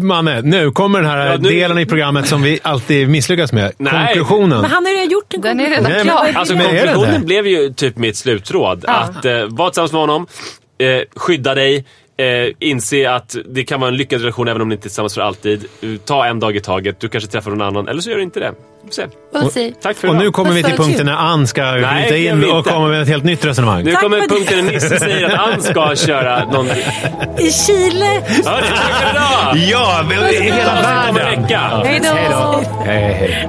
Manne, 0.05 0.41
nu 0.43 0.71
kommer 0.71 1.01
den 1.03 1.11
här 1.11 1.27
Ja, 1.27 1.37
nu- 1.37 1.49
delen 1.51 1.79
i 1.79 1.87
programmet 1.87 2.27
som 2.29 2.43
vi 2.43 2.59
alltid 2.62 3.09
misslyckas 3.09 3.53
med. 3.53 3.73
Nej. 3.79 3.93
Konklusionen. 4.07 4.61
Men 4.61 4.71
han 4.71 4.85
har 4.85 4.93
ju 4.93 4.97
redan 4.99 5.11
gjort 5.11 5.35
en 5.35 5.41
Den 5.41 5.61
är 5.61 5.64
konklusion. 5.64 5.93
redan 5.93 6.07
klar. 6.07 6.33
Alltså 6.41 6.55
konklusionen 6.57 7.25
blev 7.25 7.47
ju 7.47 7.73
typ 7.73 7.97
mitt 7.97 8.17
slutråd. 8.17 8.85
Att 8.88 9.25
eh, 9.25 9.33
vara 9.49 9.71
tillsammans 9.71 9.93
med 9.93 10.01
honom, 10.01 10.27
eh, 10.79 10.87
skydda 11.17 11.55
dig, 11.55 11.85
eh, 12.18 12.54
inse 12.59 13.11
att 13.11 13.37
det 13.48 13.64
kan 13.64 13.81
vara 13.81 13.88
en 13.90 13.96
lyckad 13.96 14.20
relation 14.20 14.48
även 14.48 14.62
om 14.62 14.68
ni 14.68 14.74
inte 14.74 14.83
är 14.83 14.88
tillsammans 14.88 15.14
för 15.14 15.20
alltid. 15.20 15.64
Ta 16.04 16.26
en 16.26 16.40
dag 16.40 16.57
i 16.57 16.61
taget, 16.61 17.00
du 17.00 17.09
kanske 17.09 17.31
träffar 17.31 17.50
någon 17.50 17.62
annan, 17.62 17.88
eller 17.88 18.00
så 18.02 18.11
gör 18.11 18.16
du 18.16 18.22
inte 18.22 18.40
det. 18.40 18.52
Pussy. 19.33 19.72
Tack 19.83 19.96
för 19.96 20.09
Och 20.09 20.14
idag. 20.14 20.24
nu 20.24 20.31
kommer 20.31 20.50
vi 20.52 20.62
till 20.62 20.76
punkten 20.76 21.07
när 21.07 21.12
Ann 21.16 21.46
ska 21.46 21.72
bryta 21.72 22.09
det 22.11 22.24
in 22.24 22.44
och 22.50 22.64
komma 22.64 22.88
med 22.88 23.02
ett 23.02 23.09
helt 23.09 23.24
nytt 23.24 23.44
resonemang. 23.44 23.85
Nu 23.85 23.92
Tack 23.92 24.02
kommer 24.02 24.20
det. 24.20 24.28
punkten 24.28 24.64
när 24.64 24.72
Nisse 24.72 24.98
säger 24.98 25.26
att 25.26 25.38
Ann 25.54 25.62
ska 25.62 25.96
köra 26.07 26.44
någon... 26.44 26.66
Ja, 26.66 26.74
I 27.38 27.52
Chile. 27.52 28.22
tack 28.44 28.64
för 28.64 29.11
idag! 29.11 29.57
Ja, 29.70 30.04
men 30.09 30.35
i 30.35 30.37
hela 30.50 30.74
världen! 30.83 31.44
Hej 31.85 32.00
då! 32.02 32.64
Hej, 32.85 33.12
hej. 33.12 33.48